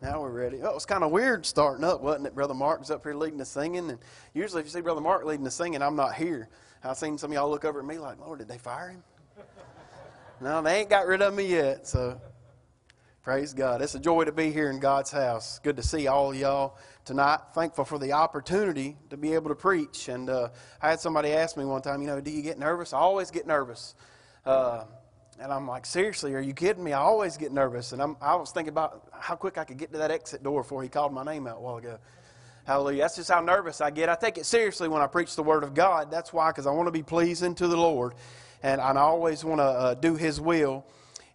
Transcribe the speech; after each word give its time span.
Now 0.00 0.20
we're 0.20 0.30
ready. 0.30 0.60
Oh, 0.62 0.68
it 0.68 0.74
was 0.74 0.86
kind 0.86 1.02
of 1.02 1.10
weird 1.10 1.44
starting 1.44 1.84
up, 1.84 2.00
wasn't 2.00 2.28
it? 2.28 2.34
Brother 2.34 2.54
Mark's 2.54 2.88
up 2.88 3.02
here 3.02 3.14
leading 3.14 3.38
the 3.38 3.44
singing, 3.44 3.90
and 3.90 3.98
usually 4.32 4.60
if 4.60 4.66
you 4.66 4.70
see 4.70 4.80
Brother 4.80 5.00
Mark 5.00 5.24
leading 5.24 5.42
the 5.44 5.50
singing, 5.50 5.82
I'm 5.82 5.96
not 5.96 6.14
here. 6.14 6.48
I've 6.84 6.96
seen 6.96 7.18
some 7.18 7.32
of 7.32 7.34
y'all 7.34 7.50
look 7.50 7.64
over 7.64 7.80
at 7.80 7.84
me 7.84 7.98
like, 7.98 8.20
Lord, 8.20 8.38
did 8.38 8.46
they 8.46 8.58
fire 8.58 8.90
him? 8.90 9.02
no, 10.40 10.62
they 10.62 10.80
ain't 10.80 10.88
got 10.88 11.08
rid 11.08 11.20
of 11.20 11.34
me 11.34 11.46
yet. 11.46 11.88
So 11.88 12.20
praise 13.24 13.52
God. 13.52 13.82
It's 13.82 13.96
a 13.96 13.98
joy 13.98 14.24
to 14.24 14.30
be 14.30 14.52
here 14.52 14.70
in 14.70 14.78
God's 14.78 15.10
house. 15.10 15.58
Good 15.58 15.74
to 15.76 15.82
see 15.82 16.06
all 16.06 16.32
y'all 16.32 16.76
tonight. 17.04 17.40
Thankful 17.52 17.84
for 17.84 17.98
the 17.98 18.12
opportunity 18.12 18.96
to 19.10 19.16
be 19.16 19.34
able 19.34 19.48
to 19.48 19.56
preach. 19.56 20.08
And 20.08 20.30
uh, 20.30 20.50
I 20.80 20.90
had 20.90 21.00
somebody 21.00 21.32
ask 21.32 21.56
me 21.56 21.64
one 21.64 21.82
time, 21.82 22.02
you 22.02 22.06
know, 22.06 22.20
do 22.20 22.30
you 22.30 22.42
get 22.42 22.56
nervous? 22.56 22.92
I 22.92 22.98
always 22.98 23.32
get 23.32 23.48
nervous. 23.48 23.96
Uh, 24.46 24.84
and 25.40 25.52
I'm 25.52 25.68
like, 25.68 25.86
seriously, 25.86 26.34
are 26.34 26.40
you 26.40 26.52
kidding 26.52 26.82
me? 26.82 26.92
I 26.92 27.00
always 27.00 27.36
get 27.36 27.52
nervous. 27.52 27.92
And 27.92 28.02
I'm, 28.02 28.16
I 28.20 28.34
was 28.34 28.50
thinking 28.50 28.70
about 28.70 29.08
how 29.12 29.36
quick 29.36 29.58
I 29.58 29.64
could 29.64 29.76
get 29.76 29.92
to 29.92 29.98
that 29.98 30.10
exit 30.10 30.42
door 30.42 30.62
before 30.62 30.82
he 30.82 30.88
called 30.88 31.12
my 31.12 31.24
name 31.24 31.46
out 31.46 31.58
a 31.58 31.60
while 31.60 31.76
ago. 31.76 31.98
Hallelujah. 32.66 33.02
That's 33.02 33.16
just 33.16 33.30
how 33.30 33.40
nervous 33.40 33.80
I 33.80 33.90
get. 33.90 34.08
I 34.08 34.14
take 34.14 34.36
it 34.36 34.44
seriously 34.44 34.88
when 34.88 35.00
I 35.00 35.06
preach 35.06 35.36
the 35.36 35.42
Word 35.42 35.62
of 35.62 35.74
God. 35.74 36.10
That's 36.10 36.32
why, 36.32 36.50
because 36.50 36.66
I 36.66 36.70
want 36.70 36.86
to 36.86 36.92
be 36.92 37.02
pleasing 37.02 37.54
to 37.56 37.68
the 37.68 37.76
Lord. 37.76 38.14
And, 38.62 38.80
I 38.80 38.94
always 38.96 39.44
want 39.44 39.60
to 39.60 39.64
uh, 39.64 39.94
do 39.94 40.16
His 40.16 40.40
will. 40.40 40.84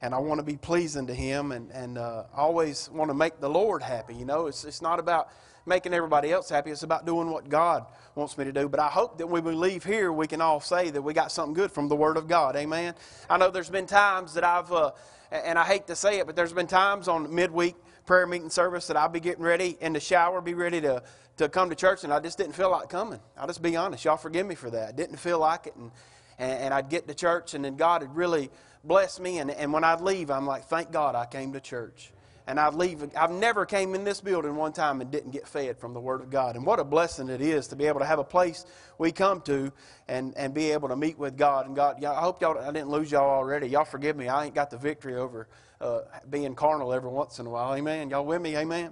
And 0.02 0.14
I 0.14 0.18
want 0.18 0.40
to 0.40 0.46
be 0.46 0.58
pleasing 0.58 1.08
to 1.08 1.14
Him. 1.14 1.52
And, 1.52 1.72
and 1.72 1.98
uh, 1.98 2.26
always 2.36 2.90
want 2.90 3.10
to 3.10 3.16
make 3.16 3.40
the 3.40 3.50
Lord 3.50 3.82
happy. 3.82 4.16
You 4.16 4.26
know, 4.26 4.48
it's, 4.48 4.66
it's 4.66 4.82
not 4.82 5.00
about 5.00 5.30
making 5.66 5.94
everybody 5.94 6.32
else 6.32 6.50
happy. 6.50 6.72
It's 6.72 6.84
about 6.84 7.06
doing 7.06 7.30
what 7.32 7.50
God 7.50 7.86
wants 8.16 8.38
me 8.38 8.46
to 8.46 8.52
do. 8.52 8.68
But 8.68 8.80
I 8.80 8.88
hope 8.88 9.18
that 9.18 9.28
when 9.28 9.44
we 9.44 9.54
leave 9.54 9.84
here, 9.84 10.12
we 10.12 10.28
can 10.28 10.42
all 10.42 10.60
say 10.60 10.90
that 10.90 11.02
we 11.02 11.14
got 11.14 11.32
something 11.32 11.54
good 11.54 11.72
from 11.72 11.88
the 11.88 11.96
Word 11.96 12.18
of 12.18 12.28
God. 12.28 12.56
Amen. 12.56 12.94
I 13.30 13.38
know 13.38 13.50
there's 13.50 13.70
been 13.70 13.86
times 13.86 14.34
that 14.34 14.44
I've, 14.44 14.72
uh, 14.72 14.92
and 15.32 15.58
I 15.58 15.64
hate 15.64 15.88
to 15.88 15.96
say 15.96 16.20
it, 16.20 16.28
but 16.28 16.36
there's 16.36 16.54
been 16.54 16.68
times 16.68 17.08
on 17.08 17.34
midweek 17.34 17.76
prayer 18.06 18.28
meeting 18.28 18.50
service 18.50 18.88
that 18.88 18.98
I'll 18.98 19.10
be 19.10 19.22
getting 19.22 19.44
ready 19.44 19.78
in 19.80 19.94
the 19.94 20.00
shower, 20.00 20.42
be 20.42 20.54
ready 20.54 20.82
to, 20.82 21.02
to 21.38 21.50
come 21.50 21.70
to 21.70 21.76
church, 21.76 22.04
and 22.04 22.12
I 22.12 22.20
just 22.20 22.38
didn't 22.38 22.54
feel 22.54 22.70
like 22.70 22.90
coming. 22.90 23.20
I'll 23.38 23.48
just 23.48 23.62
be 23.62 23.76
honest. 23.76 24.04
Y'all 24.06 24.18
forgive 24.18 24.46
me 24.46 24.56
for 24.56 24.70
that. 24.72 24.96
Didn't 24.96 25.18
feel 25.18 25.40
like 25.40 25.68
it. 25.68 25.76
And, 25.76 25.92
and, 26.38 26.52
and 26.64 26.74
I'd 26.74 26.90
get 26.90 27.08
to 27.08 27.14
church, 27.14 27.54
and 27.54 27.64
then 27.64 27.78
God 27.78 28.02
had 28.02 28.16
really 28.16 28.50
blessed 28.84 29.22
me. 29.22 29.40
And, 29.40 29.50
and 29.50 29.72
when 29.72 29.84
I'd 29.86 30.02
leave, 30.02 30.30
I'm 30.30 30.46
like, 30.46 30.66
thank 30.66 30.92
God 30.92 31.16
I 31.16 31.26
came 31.26 31.54
to 31.54 31.62
church 31.62 32.13
and 32.48 32.60
I'd 32.60 32.74
leave. 32.74 33.10
I've 33.16 33.32
never 33.32 33.66
came 33.66 33.96
in 33.96 34.04
this 34.04 34.22
building 34.22 34.56
one 34.56 34.74
time 34.74 35.02
and 35.02 35.10
didn't 35.10 35.32
get 35.32 35.48
fed 35.48 35.78
from 35.78 35.94
the 35.94 36.00
Word 36.00 36.22
of 36.22 36.30
God. 36.30 36.56
And 36.56 36.66
what 36.66 36.80
a 36.80 36.84
blessing 36.84 37.30
it 37.30 37.42
is 37.42 37.68
to 37.70 37.76
be 37.76 37.86
able 37.86 38.00
to 38.00 38.06
have 38.06 38.20
a 38.20 38.24
place 38.24 38.66
we 38.98 39.12
come 39.12 39.42
to 39.42 39.72
and, 40.08 40.34
and 40.36 40.54
be 40.54 40.72
able 40.72 40.90
to 40.90 40.96
meet 40.96 41.18
with 41.18 41.38
God. 41.38 41.68
And 41.68 41.76
God, 41.76 42.04
I 42.04 42.22
hope 42.22 42.42
y'all, 42.42 42.58
I 42.58 42.72
didn't 42.72 42.90
lose 42.90 43.12
y'all 43.12 43.30
already. 43.30 43.68
Y'all 43.68 43.86
forgive 43.86 44.18
me. 44.18 44.28
I 44.28 44.46
ain't 44.46 44.56
got 44.56 44.70
the 44.70 44.78
victory 44.78 45.16
over 45.16 45.48
uh, 45.80 46.02
being 46.30 46.56
carnal 46.56 46.94
every 46.94 47.10
once 47.10 47.40
in 47.40 47.46
a 47.46 47.50
while. 47.50 47.76
Amen. 47.76 48.10
Y'all 48.10 48.26
with 48.26 48.42
me? 48.42 48.58
Amen. 48.58 48.92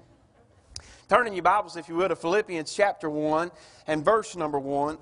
Turn 1.10 1.28
in 1.28 1.34
your 1.34 1.44
Bibles, 1.44 1.76
if 1.76 1.90
you 1.90 1.96
would, 1.96 2.08
to 2.08 2.16
Philippians 2.16 2.74
chapter 2.74 3.10
1 3.10 3.52
and 3.88 4.06
verse 4.06 4.36
number 4.36 4.60
1 4.60 4.98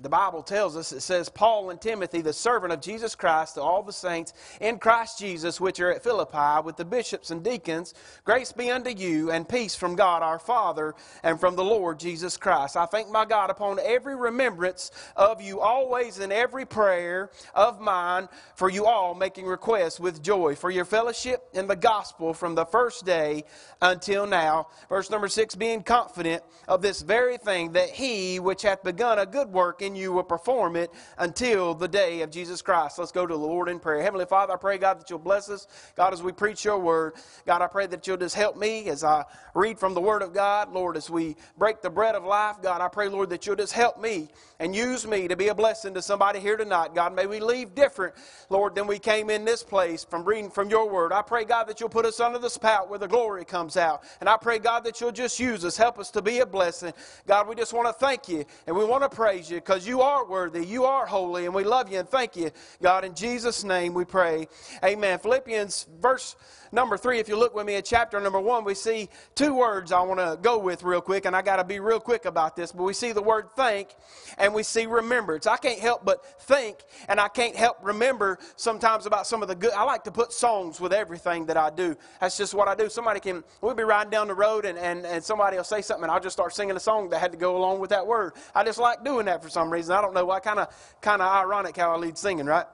the 0.00 0.08
Bible 0.08 0.42
tells 0.42 0.76
us, 0.76 0.92
it 0.92 1.00
says, 1.00 1.28
Paul 1.28 1.70
and 1.70 1.80
Timothy, 1.80 2.20
the 2.20 2.32
servant 2.32 2.72
of 2.72 2.80
Jesus 2.80 3.14
Christ, 3.14 3.54
to 3.54 3.62
all 3.62 3.82
the 3.82 3.92
saints 3.92 4.32
in 4.60 4.78
Christ 4.78 5.20
Jesus, 5.20 5.60
which 5.60 5.78
are 5.78 5.92
at 5.92 6.02
Philippi, 6.02 6.64
with 6.64 6.76
the 6.76 6.84
bishops 6.84 7.30
and 7.30 7.44
deacons, 7.44 7.94
grace 8.24 8.50
be 8.50 8.72
unto 8.72 8.90
you, 8.90 9.30
and 9.30 9.48
peace 9.48 9.76
from 9.76 9.94
God 9.94 10.22
our 10.22 10.40
Father, 10.40 10.94
and 11.22 11.38
from 11.38 11.54
the 11.54 11.64
Lord 11.64 12.00
Jesus 12.00 12.36
Christ. 12.36 12.76
I 12.76 12.86
thank 12.86 13.08
my 13.08 13.24
God 13.24 13.50
upon 13.50 13.78
every 13.78 14.16
remembrance 14.16 14.90
of 15.14 15.40
you, 15.40 15.60
always 15.60 16.18
in 16.18 16.32
every 16.32 16.66
prayer 16.66 17.30
of 17.54 17.80
mine, 17.80 18.28
for 18.56 18.68
you 18.68 18.86
all 18.86 19.14
making 19.14 19.46
requests 19.46 20.00
with 20.00 20.22
joy, 20.22 20.56
for 20.56 20.70
your 20.70 20.84
fellowship 20.84 21.44
in 21.52 21.68
the 21.68 21.76
gospel 21.76 22.34
from 22.34 22.56
the 22.56 22.66
first 22.66 23.04
day 23.04 23.44
until 23.80 24.26
now. 24.26 24.66
Verse 24.88 25.08
number 25.08 25.28
six, 25.28 25.54
being 25.54 25.84
confident 25.84 26.42
of 26.66 26.82
this 26.82 27.00
very 27.02 27.36
thing, 27.36 27.72
that 27.72 27.90
he 27.90 28.40
which 28.40 28.62
hath 28.62 28.82
begun 28.82 29.20
a 29.20 29.26
good 29.26 29.52
work 29.52 29.82
in 29.84 29.94
you 29.96 30.12
will 30.12 30.24
perform 30.24 30.76
it 30.76 30.92
until 31.18 31.74
the 31.74 31.88
day 31.88 32.22
of 32.22 32.30
Jesus 32.30 32.62
Christ. 32.62 32.98
Let's 32.98 33.12
go 33.12 33.26
to 33.26 33.34
the 33.34 33.38
Lord 33.38 33.68
in 33.68 33.78
prayer. 33.78 34.02
Heavenly 34.02 34.26
Father, 34.26 34.54
I 34.54 34.56
pray, 34.56 34.78
God, 34.78 35.00
that 35.00 35.10
you'll 35.10 35.18
bless 35.18 35.48
us. 35.50 35.66
God, 35.96 36.12
as 36.12 36.22
we 36.22 36.32
preach 36.32 36.64
your 36.64 36.78
word, 36.78 37.14
God, 37.46 37.62
I 37.62 37.66
pray 37.66 37.86
that 37.86 38.06
you'll 38.06 38.16
just 38.16 38.34
help 38.34 38.56
me 38.56 38.88
as 38.88 39.04
I 39.04 39.24
read 39.54 39.78
from 39.78 39.94
the 39.94 40.00
word 40.00 40.22
of 40.22 40.32
God. 40.32 40.72
Lord, 40.72 40.96
as 40.96 41.10
we 41.10 41.36
break 41.58 41.82
the 41.82 41.90
bread 41.90 42.14
of 42.14 42.24
life, 42.24 42.56
God, 42.62 42.80
I 42.80 42.88
pray, 42.88 43.08
Lord, 43.08 43.30
that 43.30 43.46
you'll 43.46 43.56
just 43.56 43.72
help 43.72 44.00
me 44.00 44.28
and 44.58 44.74
use 44.74 45.06
me 45.06 45.28
to 45.28 45.36
be 45.36 45.48
a 45.48 45.54
blessing 45.54 45.94
to 45.94 46.02
somebody 46.02 46.40
here 46.40 46.56
tonight. 46.56 46.94
God, 46.94 47.14
may 47.14 47.26
we 47.26 47.40
leave 47.40 47.74
different, 47.74 48.14
Lord, 48.50 48.74
than 48.74 48.86
we 48.86 48.98
came 48.98 49.30
in 49.30 49.44
this 49.44 49.62
place 49.62 50.04
from 50.04 50.24
reading 50.24 50.50
from 50.50 50.70
your 50.70 50.88
word. 50.88 51.12
I 51.12 51.22
pray, 51.22 51.44
God, 51.44 51.64
that 51.64 51.80
you'll 51.80 51.88
put 51.88 52.06
us 52.06 52.20
under 52.20 52.38
the 52.38 52.50
spout 52.50 52.88
where 52.88 52.98
the 52.98 53.08
glory 53.08 53.44
comes 53.44 53.76
out. 53.76 54.02
And 54.20 54.28
I 54.28 54.36
pray, 54.36 54.58
God, 54.58 54.84
that 54.84 55.00
you'll 55.00 55.12
just 55.12 55.38
use 55.40 55.64
us, 55.64 55.76
help 55.76 55.98
us 55.98 56.10
to 56.12 56.22
be 56.22 56.38
a 56.38 56.46
blessing. 56.46 56.92
God, 57.26 57.48
we 57.48 57.54
just 57.54 57.72
want 57.72 57.88
to 57.88 57.92
thank 57.92 58.28
you 58.28 58.44
and 58.66 58.76
we 58.76 58.84
want 58.84 59.02
to 59.02 59.08
praise 59.08 59.50
you 59.50 59.56
because 59.56 59.73
you 59.76 60.00
are 60.02 60.24
worthy, 60.24 60.64
you 60.64 60.84
are 60.84 61.06
holy, 61.06 61.44
and 61.46 61.54
we 61.54 61.64
love 61.64 61.90
you 61.90 61.98
and 61.98 62.08
thank 62.08 62.36
you. 62.36 62.50
God, 62.80 63.04
in 63.04 63.14
Jesus' 63.14 63.64
name 63.64 63.94
we 63.94 64.04
pray. 64.04 64.48
Amen. 64.84 65.18
Philippians 65.18 65.86
verse 66.00 66.36
number 66.74 66.96
three, 66.98 67.20
if 67.20 67.28
you 67.28 67.36
look 67.36 67.54
with 67.54 67.64
me 67.64 67.76
at 67.76 67.84
chapter 67.84 68.20
number 68.20 68.40
one, 68.40 68.64
we 68.64 68.74
see 68.74 69.08
two 69.34 69.54
words 69.54 69.92
I 69.92 70.02
want 70.02 70.20
to 70.20 70.38
go 70.42 70.58
with 70.58 70.82
real 70.82 71.00
quick, 71.00 71.24
and 71.24 71.34
I 71.34 71.40
got 71.40 71.56
to 71.56 71.64
be 71.64 71.80
real 71.80 72.00
quick 72.00 72.24
about 72.24 72.56
this, 72.56 72.72
but 72.72 72.82
we 72.82 72.92
see 72.92 73.12
the 73.12 73.22
word 73.22 73.46
think 73.56 73.94
and 74.36 74.52
we 74.52 74.62
see 74.62 74.86
remembrance. 74.86 75.46
I 75.46 75.56
can't 75.56 75.78
help 75.78 76.04
but 76.04 76.42
think, 76.42 76.78
and 77.08 77.20
I 77.20 77.28
can't 77.28 77.54
help 77.54 77.78
remember 77.82 78.38
sometimes 78.56 79.06
about 79.06 79.26
some 79.26 79.40
of 79.42 79.48
the 79.48 79.54
good. 79.54 79.72
I 79.72 79.84
like 79.84 80.04
to 80.04 80.12
put 80.12 80.32
songs 80.32 80.80
with 80.80 80.92
everything 80.92 81.46
that 81.46 81.56
I 81.56 81.70
do. 81.70 81.96
That's 82.20 82.36
just 82.36 82.52
what 82.52 82.68
I 82.68 82.74
do. 82.74 82.88
Somebody 82.88 83.20
can, 83.20 83.44
we'll 83.60 83.74
be 83.74 83.84
riding 83.84 84.10
down 84.10 84.26
the 84.26 84.34
road, 84.34 84.64
and, 84.64 84.76
and, 84.76 85.06
and 85.06 85.22
somebody 85.22 85.56
will 85.56 85.64
say 85.64 85.80
something, 85.80 86.04
and 86.04 86.12
I'll 86.12 86.20
just 86.20 86.34
start 86.34 86.54
singing 86.54 86.76
a 86.76 86.80
song 86.80 87.08
that 87.10 87.20
had 87.20 87.32
to 87.32 87.38
go 87.38 87.56
along 87.56 87.78
with 87.78 87.90
that 87.90 88.06
word. 88.06 88.32
I 88.54 88.64
just 88.64 88.78
like 88.78 89.04
doing 89.04 89.26
that 89.26 89.42
for 89.42 89.48
some 89.48 89.70
reason. 89.70 89.94
I 89.94 90.00
don't 90.00 90.14
know 90.14 90.24
why. 90.24 90.40
Kind 90.40 90.58
of 90.58 90.68
kind 91.00 91.22
of 91.22 91.28
ironic 91.28 91.76
how 91.76 91.92
I 91.92 91.96
lead 91.96 92.18
singing, 92.18 92.46
right? 92.46 92.66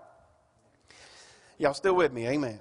Y'all 1.58 1.74
still 1.74 1.94
with 1.94 2.12
me? 2.12 2.26
Amen. 2.26 2.58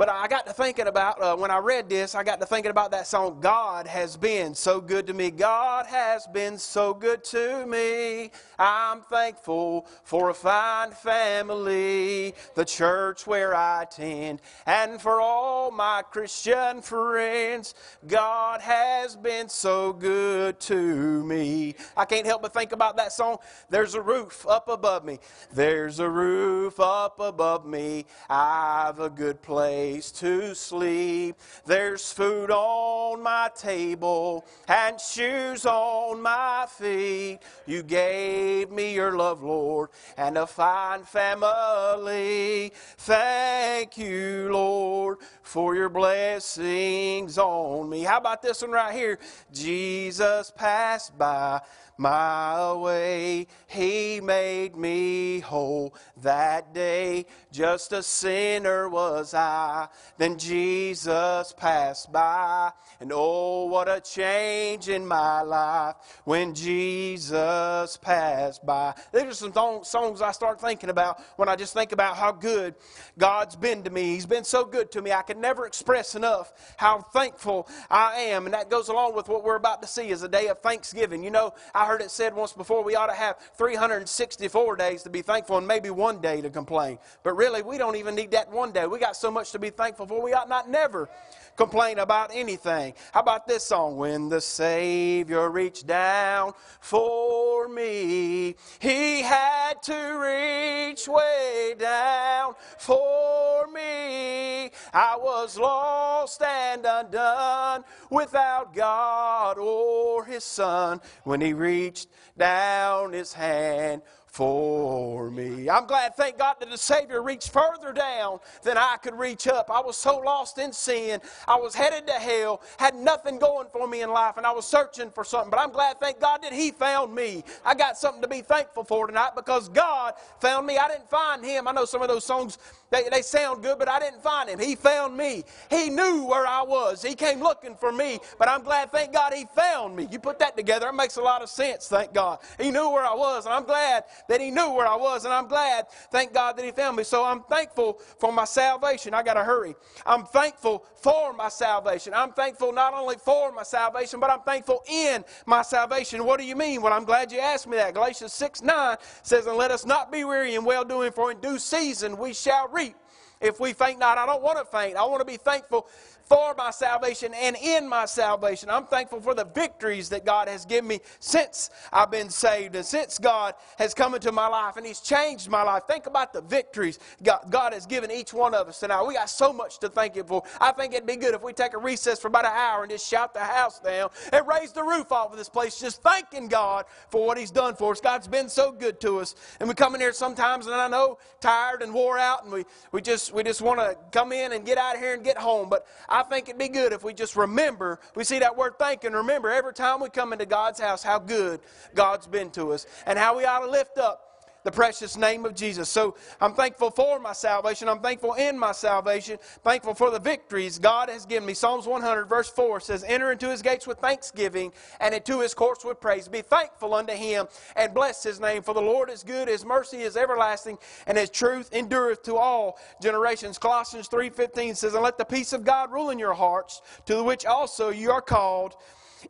But 0.00 0.08
I 0.08 0.28
got 0.28 0.46
to 0.46 0.54
thinking 0.54 0.86
about, 0.86 1.20
uh, 1.22 1.36
when 1.36 1.50
I 1.50 1.58
read 1.58 1.90
this, 1.90 2.14
I 2.14 2.22
got 2.22 2.40
to 2.40 2.46
thinking 2.46 2.70
about 2.70 2.90
that 2.92 3.06
song, 3.06 3.36
God 3.38 3.86
has 3.86 4.16
been 4.16 4.54
so 4.54 4.80
good 4.80 5.06
to 5.08 5.12
me. 5.12 5.30
God 5.30 5.84
has 5.84 6.26
been 6.26 6.56
so 6.56 6.94
good 6.94 7.22
to 7.24 7.66
me. 7.66 8.30
I'm 8.58 9.02
thankful 9.02 9.86
for 10.04 10.30
a 10.30 10.34
fine 10.34 10.92
family, 10.92 12.34
the 12.54 12.64
church 12.64 13.26
where 13.26 13.54
I 13.54 13.82
attend, 13.82 14.40
and 14.64 14.98
for 14.98 15.20
all 15.20 15.70
my 15.70 16.00
Christian 16.10 16.80
friends. 16.80 17.74
God 18.06 18.62
has 18.62 19.16
been 19.16 19.50
so 19.50 19.92
good 19.92 20.58
to 20.60 21.24
me. 21.24 21.74
I 21.94 22.06
can't 22.06 22.24
help 22.24 22.40
but 22.40 22.54
think 22.54 22.72
about 22.72 22.96
that 22.96 23.12
song. 23.12 23.36
There's 23.68 23.94
a 23.94 24.00
roof 24.00 24.46
up 24.48 24.70
above 24.70 25.04
me. 25.04 25.18
There's 25.52 25.98
a 25.98 26.08
roof 26.08 26.80
up 26.80 27.20
above 27.20 27.66
me. 27.66 28.06
I've 28.30 28.98
a 28.98 29.10
good 29.10 29.42
place 29.42 29.89
to 29.98 30.54
sleep. 30.54 31.36
There's 31.66 32.12
food 32.12 32.50
on 32.50 33.22
my 33.22 33.50
table 33.56 34.46
and 34.68 35.00
shoes 35.00 35.66
on 35.66 36.22
my 36.22 36.66
feet. 36.68 37.40
You 37.66 37.82
gave 37.82 38.70
me 38.70 38.94
your 38.94 39.16
love, 39.16 39.42
Lord, 39.42 39.90
and 40.16 40.38
a 40.38 40.46
fine 40.46 41.02
family. 41.02 42.72
Thank 42.98 43.98
you, 43.98 44.50
Lord, 44.52 45.18
for 45.42 45.74
your 45.74 45.88
blessings 45.88 47.38
on 47.38 47.88
me. 47.88 48.02
How 48.02 48.18
about 48.18 48.42
this 48.42 48.62
one 48.62 48.70
right 48.70 48.94
here? 48.94 49.18
Jesus 49.52 50.52
passed 50.54 51.18
by 51.18 51.60
my 52.00 52.72
way. 52.72 53.46
He 53.66 54.22
made 54.22 54.74
me 54.74 55.40
whole 55.40 55.94
that 56.22 56.72
day. 56.72 57.26
Just 57.52 57.92
a 57.92 58.02
sinner 58.02 58.88
was 58.88 59.34
I. 59.34 59.88
Then 60.16 60.38
Jesus 60.38 61.52
passed 61.58 62.10
by. 62.10 62.72
And 63.00 63.12
oh, 63.14 63.66
what 63.66 63.86
a 63.86 64.00
change 64.00 64.88
in 64.88 65.06
my 65.06 65.42
life 65.42 65.96
when 66.24 66.54
Jesus 66.54 67.98
passed 67.98 68.64
by. 68.64 68.94
These 69.12 69.24
are 69.24 69.34
some 69.34 69.84
songs 69.84 70.22
I 70.22 70.32
start 70.32 70.58
thinking 70.58 70.88
about 70.88 71.20
when 71.36 71.50
I 71.50 71.56
just 71.56 71.74
think 71.74 71.92
about 71.92 72.16
how 72.16 72.32
good 72.32 72.76
God's 73.18 73.56
been 73.56 73.82
to 73.82 73.90
me. 73.90 74.14
He's 74.14 74.26
been 74.26 74.44
so 74.44 74.64
good 74.64 74.90
to 74.92 75.02
me. 75.02 75.12
I 75.12 75.22
can 75.22 75.40
never 75.40 75.66
express 75.66 76.14
enough 76.14 76.74
how 76.78 77.00
thankful 77.00 77.68
I 77.90 78.20
am. 78.20 78.46
And 78.46 78.54
that 78.54 78.70
goes 78.70 78.88
along 78.88 79.14
with 79.16 79.28
what 79.28 79.44
we're 79.44 79.56
about 79.56 79.82
to 79.82 79.88
see 79.88 80.10
as 80.12 80.22
a 80.22 80.28
day 80.28 80.48
of 80.48 80.60
thanksgiving. 80.60 81.22
You 81.22 81.30
know, 81.30 81.52
I 81.74 81.89
heard 81.90 82.02
it 82.02 82.10
said 82.10 82.34
once 82.34 82.52
before 82.52 82.84
we 82.84 82.94
ought 82.94 83.08
to 83.08 83.12
have 83.12 83.36
364 83.56 84.76
days 84.76 85.02
to 85.02 85.10
be 85.10 85.22
thankful 85.22 85.58
and 85.58 85.66
maybe 85.66 85.90
one 85.90 86.20
day 86.20 86.40
to 86.40 86.48
complain. 86.48 86.98
But 87.24 87.34
really, 87.34 87.62
we 87.62 87.78
don't 87.78 87.96
even 87.96 88.14
need 88.14 88.30
that 88.30 88.50
one 88.52 88.70
day. 88.70 88.86
We 88.86 89.00
got 89.00 89.16
so 89.16 89.30
much 89.30 89.50
to 89.52 89.58
be 89.58 89.70
thankful 89.70 90.06
for, 90.06 90.22
we 90.22 90.32
ought 90.32 90.48
not 90.48 90.70
never 90.70 91.08
complain 91.56 91.98
about 91.98 92.30
anything. 92.32 92.94
How 93.12 93.20
about 93.20 93.48
this 93.48 93.64
song? 93.64 93.96
When 93.96 94.28
the 94.28 94.40
Savior 94.40 95.50
reached 95.50 95.86
down 95.86 96.52
for 96.80 97.68
me, 97.68 98.54
He 98.78 99.22
had 99.22 99.82
to 99.82 99.94
reach 99.94 101.08
way 101.08 101.74
down 101.76 102.54
for 102.78 103.66
me. 103.66 104.69
I 104.92 105.16
was 105.16 105.58
lost 105.58 106.42
and 106.42 106.84
undone 106.84 107.84
without 108.10 108.74
God 108.74 109.58
or 109.58 110.24
His 110.24 110.44
Son. 110.44 111.00
When 111.24 111.40
He 111.40 111.52
reached 111.52 112.08
down 112.36 113.12
His 113.12 113.32
hand 113.32 114.02
for 114.30 115.28
me. 115.30 115.68
I'm 115.68 115.86
glad, 115.86 116.14
thank 116.14 116.38
God, 116.38 116.56
that 116.60 116.70
the 116.70 116.78
Savior 116.78 117.20
reached 117.22 117.50
further 117.50 117.92
down 117.92 118.38
than 118.62 118.78
I 118.78 118.96
could 119.02 119.14
reach 119.18 119.48
up. 119.48 119.70
I 119.70 119.80
was 119.80 119.96
so 119.96 120.18
lost 120.18 120.58
in 120.58 120.72
sin. 120.72 121.20
I 121.48 121.56
was 121.56 121.74
headed 121.74 122.06
to 122.06 122.12
hell, 122.12 122.62
had 122.78 122.94
nothing 122.94 123.40
going 123.40 123.66
for 123.72 123.88
me 123.88 124.02
in 124.02 124.10
life, 124.10 124.36
and 124.36 124.46
I 124.46 124.52
was 124.52 124.66
searching 124.66 125.10
for 125.10 125.24
something. 125.24 125.50
But 125.50 125.58
I'm 125.58 125.72
glad, 125.72 125.98
thank 125.98 126.20
God, 126.20 126.42
that 126.44 126.52
He 126.52 126.70
found 126.70 127.12
me. 127.12 127.42
I 127.64 127.74
got 127.74 127.98
something 127.98 128.22
to 128.22 128.28
be 128.28 128.40
thankful 128.40 128.84
for 128.84 129.08
tonight 129.08 129.32
because 129.34 129.68
God 129.68 130.14
found 130.40 130.64
me. 130.64 130.78
I 130.78 130.86
didn't 130.88 131.10
find 131.10 131.44
Him. 131.44 131.66
I 131.66 131.72
know 131.72 131.84
some 131.84 132.00
of 132.00 132.08
those 132.08 132.24
songs, 132.24 132.58
they, 132.90 133.08
they 133.10 133.22
sound 133.22 133.64
good, 133.64 133.80
but 133.80 133.88
I 133.88 133.98
didn't 133.98 134.22
find 134.22 134.48
Him. 134.48 134.60
He 134.60 134.76
found 134.76 135.16
me. 135.16 135.42
He 135.70 135.90
knew 135.90 136.24
where 136.24 136.46
I 136.46 136.62
was. 136.62 137.02
He 137.02 137.16
came 137.16 137.40
looking 137.40 137.74
for 137.74 137.90
me, 137.90 138.20
but 138.38 138.48
I'm 138.48 138.62
glad, 138.62 138.92
thank 138.92 139.12
God, 139.12 139.32
He 139.34 139.44
found 139.56 139.96
me. 139.96 140.06
You 140.10 140.20
put 140.20 140.38
that 140.38 140.56
together, 140.56 140.88
it 140.88 140.94
makes 140.94 141.16
a 141.16 141.22
lot 141.22 141.42
of 141.42 141.48
sense, 141.48 141.88
thank 141.88 142.14
God. 142.14 142.38
He 142.60 142.70
knew 142.70 142.90
where 142.90 143.04
I 143.04 143.14
was, 143.14 143.44
and 143.44 143.52
I'm 143.54 143.64
glad 143.64 144.04
that 144.28 144.40
He 144.40 144.50
knew 144.50 144.72
where 144.72 144.86
I 144.86 144.96
was, 144.96 145.24
and 145.24 145.32
I'm 145.34 145.48
glad, 145.48 145.86
thank 146.10 146.32
God, 146.32 146.56
that 146.56 146.64
He 146.64 146.70
found 146.70 146.96
me. 146.96 147.04
So 147.04 147.24
I'm 147.24 147.42
thankful 147.42 148.00
for 148.18 148.32
my 148.32 148.44
salvation. 148.44 149.14
I 149.14 149.22
got 149.22 149.34
to 149.34 149.44
hurry. 149.44 149.74
I'm 150.06 150.24
thankful 150.24 150.84
for 150.96 151.32
my 151.32 151.48
salvation. 151.48 152.12
I'm 152.14 152.32
thankful 152.32 152.72
not 152.72 152.94
only 152.94 153.16
for 153.16 153.52
my 153.52 153.62
salvation, 153.62 154.20
but 154.20 154.30
I'm 154.30 154.40
thankful 154.40 154.82
in 154.88 155.24
my 155.46 155.62
salvation. 155.62 156.24
What 156.24 156.40
do 156.40 156.46
you 156.46 156.56
mean? 156.56 156.82
Well, 156.82 156.92
I'm 156.92 157.04
glad 157.04 157.32
you 157.32 157.40
asked 157.40 157.66
me 157.66 157.76
that. 157.76 157.94
Galatians 157.94 158.32
6 158.32 158.62
9 158.62 158.96
says, 159.22 159.46
And 159.46 159.56
let 159.56 159.70
us 159.70 159.86
not 159.86 160.12
be 160.12 160.24
weary 160.24 160.54
in 160.54 160.64
well 160.64 160.84
doing, 160.84 161.12
for 161.12 161.30
in 161.30 161.40
due 161.40 161.58
season 161.58 162.16
we 162.18 162.32
shall 162.34 162.68
reap 162.68 162.96
if 163.40 163.58
we 163.58 163.72
faint 163.72 163.98
not. 163.98 164.18
I 164.18 164.26
don't 164.26 164.42
want 164.42 164.58
to 164.58 164.64
faint. 164.64 164.96
I 164.96 165.04
want 165.04 165.20
to 165.20 165.24
be 165.24 165.36
thankful 165.36 165.86
for 166.30 166.54
my 166.56 166.70
salvation 166.70 167.34
and 167.34 167.56
in 167.60 167.88
my 167.88 168.06
salvation. 168.06 168.70
I'm 168.70 168.86
thankful 168.86 169.20
for 169.20 169.34
the 169.34 169.44
victories 169.44 170.08
that 170.10 170.24
God 170.24 170.46
has 170.46 170.64
given 170.64 170.86
me 170.86 171.00
since 171.18 171.70
I've 171.92 172.12
been 172.12 172.30
saved 172.30 172.76
and 172.76 172.86
since 172.86 173.18
God 173.18 173.54
has 173.78 173.94
come 173.94 174.14
into 174.14 174.30
my 174.30 174.46
life 174.46 174.76
and 174.76 174.86
He's 174.86 175.00
changed 175.00 175.50
my 175.50 175.64
life. 175.64 175.82
Think 175.88 176.06
about 176.06 176.32
the 176.32 176.40
victories 176.42 177.00
God, 177.20 177.46
God 177.50 177.72
has 177.72 177.84
given 177.84 178.12
each 178.12 178.32
one 178.32 178.54
of 178.54 178.68
us 178.68 178.78
tonight. 178.78 179.02
We 179.02 179.14
got 179.14 179.28
so 179.28 179.52
much 179.52 179.80
to 179.80 179.88
thank 179.88 180.14
Him 180.14 180.26
for. 180.26 180.44
I 180.60 180.70
think 180.70 180.94
it'd 180.94 181.04
be 181.04 181.16
good 181.16 181.34
if 181.34 181.42
we 181.42 181.52
take 181.52 181.74
a 181.74 181.78
recess 181.78 182.20
for 182.20 182.28
about 182.28 182.44
an 182.44 182.52
hour 182.54 182.82
and 182.82 182.92
just 182.92 183.08
shout 183.08 183.34
the 183.34 183.40
house 183.40 183.80
down 183.80 184.10
and 184.32 184.46
raise 184.46 184.70
the 184.70 184.84
roof 184.84 185.10
off 185.10 185.32
of 185.32 185.38
this 185.38 185.48
place, 185.48 185.80
just 185.80 186.00
thanking 186.00 186.46
God 186.46 186.84
for 187.08 187.26
what 187.26 187.38
He's 187.38 187.50
done 187.50 187.74
for 187.74 187.90
us. 187.90 188.00
God's 188.00 188.28
been 188.28 188.48
so 188.48 188.70
good 188.70 189.00
to 189.00 189.18
us. 189.18 189.34
And 189.58 189.68
we 189.68 189.74
come 189.74 189.96
in 189.96 190.00
here 190.00 190.12
sometimes, 190.12 190.66
and 190.66 190.76
I 190.76 190.86
know 190.86 191.18
tired 191.40 191.82
and 191.82 191.92
wore 191.92 192.18
out, 192.18 192.44
and 192.44 192.52
we, 192.52 192.64
we 192.92 193.02
just 193.02 193.32
we 193.32 193.42
just 193.42 193.62
want 193.62 193.80
to 193.80 193.96
come 194.12 194.30
in 194.30 194.52
and 194.52 194.64
get 194.64 194.78
out 194.78 194.94
of 194.94 195.00
here 195.00 195.14
and 195.14 195.24
get 195.24 195.36
home. 195.36 195.68
But 195.68 195.86
I 196.08 196.19
I 196.20 196.22
think 196.22 196.50
it'd 196.50 196.58
be 196.58 196.68
good 196.68 196.92
if 196.92 197.02
we 197.02 197.14
just 197.14 197.34
remember, 197.34 197.98
we 198.14 198.24
see 198.24 198.40
that 198.40 198.54
word 198.54 198.74
thank 198.78 199.04
and 199.04 199.14
remember 199.14 199.48
every 199.48 199.72
time 199.72 200.00
we 200.00 200.10
come 200.10 200.34
into 200.34 200.44
God's 200.44 200.78
house 200.78 201.02
how 201.02 201.18
good 201.18 201.60
God's 201.94 202.26
been 202.26 202.50
to 202.50 202.72
us 202.72 202.86
and 203.06 203.18
how 203.18 203.38
we 203.38 203.46
ought 203.46 203.60
to 203.60 203.70
lift 203.70 203.96
up 203.96 204.29
the 204.64 204.70
precious 204.70 205.16
name 205.16 205.44
of 205.44 205.54
Jesus. 205.54 205.88
So 205.88 206.16
I'm 206.40 206.54
thankful 206.54 206.90
for 206.90 207.18
my 207.18 207.32
salvation. 207.32 207.88
I'm 207.88 208.00
thankful 208.00 208.34
in 208.34 208.58
my 208.58 208.72
salvation. 208.72 209.38
Thankful 209.62 209.94
for 209.94 210.10
the 210.10 210.18
victories 210.18 210.78
God 210.78 211.08
has 211.08 211.26
given 211.26 211.46
me. 211.46 211.54
Psalms 211.54 211.86
100, 211.86 212.26
verse 212.26 212.48
4 212.48 212.80
says, 212.80 213.04
Enter 213.06 213.32
into 213.32 213.48
his 213.48 213.62
gates 213.62 213.86
with 213.86 213.98
thanksgiving 213.98 214.72
and 215.00 215.14
into 215.14 215.40
his 215.40 215.54
courts 215.54 215.84
with 215.84 216.00
praise. 216.00 216.28
Be 216.28 216.42
thankful 216.42 216.94
unto 216.94 217.12
him 217.12 217.46
and 217.76 217.94
bless 217.94 218.22
his 218.22 218.40
name. 218.40 218.62
For 218.62 218.74
the 218.74 218.82
Lord 218.82 219.10
is 219.10 219.22
good, 219.22 219.48
his 219.48 219.64
mercy 219.64 219.98
is 219.98 220.16
everlasting, 220.16 220.78
and 221.06 221.16
his 221.16 221.30
truth 221.30 221.72
endureth 221.72 222.22
to 222.24 222.36
all 222.36 222.78
generations. 223.02 223.58
Colossians 223.58 224.08
3.15 224.08 224.76
says, 224.76 224.94
And 224.94 225.02
let 225.02 225.18
the 225.18 225.24
peace 225.24 225.52
of 225.52 225.64
God 225.64 225.92
rule 225.92 226.10
in 226.10 226.18
your 226.18 226.34
hearts, 226.34 226.82
to 227.06 227.14
the 227.14 227.24
which 227.24 227.46
also 227.46 227.90
you 227.90 228.10
are 228.10 228.22
called 228.22 228.76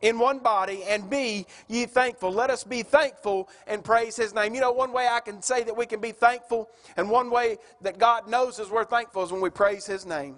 in 0.01 0.19
one 0.19 0.39
body, 0.39 0.83
and 0.87 1.09
be 1.09 1.45
ye 1.67 1.85
thankful. 1.85 2.31
Let 2.31 2.49
us 2.49 2.63
be 2.63 2.83
thankful 2.83 3.49
and 3.67 3.83
praise 3.83 4.15
His 4.15 4.33
name. 4.33 4.55
You 4.55 4.61
know, 4.61 4.71
one 4.71 4.93
way 4.93 5.07
I 5.07 5.19
can 5.19 5.41
say 5.41 5.63
that 5.63 5.75
we 5.75 5.85
can 5.85 5.99
be 5.99 6.11
thankful, 6.11 6.69
and 6.97 7.09
one 7.09 7.29
way 7.29 7.57
that 7.81 7.97
God 7.97 8.27
knows 8.27 8.59
us 8.59 8.69
we're 8.69 8.85
thankful 8.85 9.23
is 9.23 9.31
when 9.31 9.41
we 9.41 9.49
praise 9.49 9.85
His 9.85 10.05
name, 10.05 10.37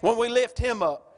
when 0.00 0.16
we 0.16 0.28
lift 0.28 0.58
Him 0.58 0.82
up 0.82 1.09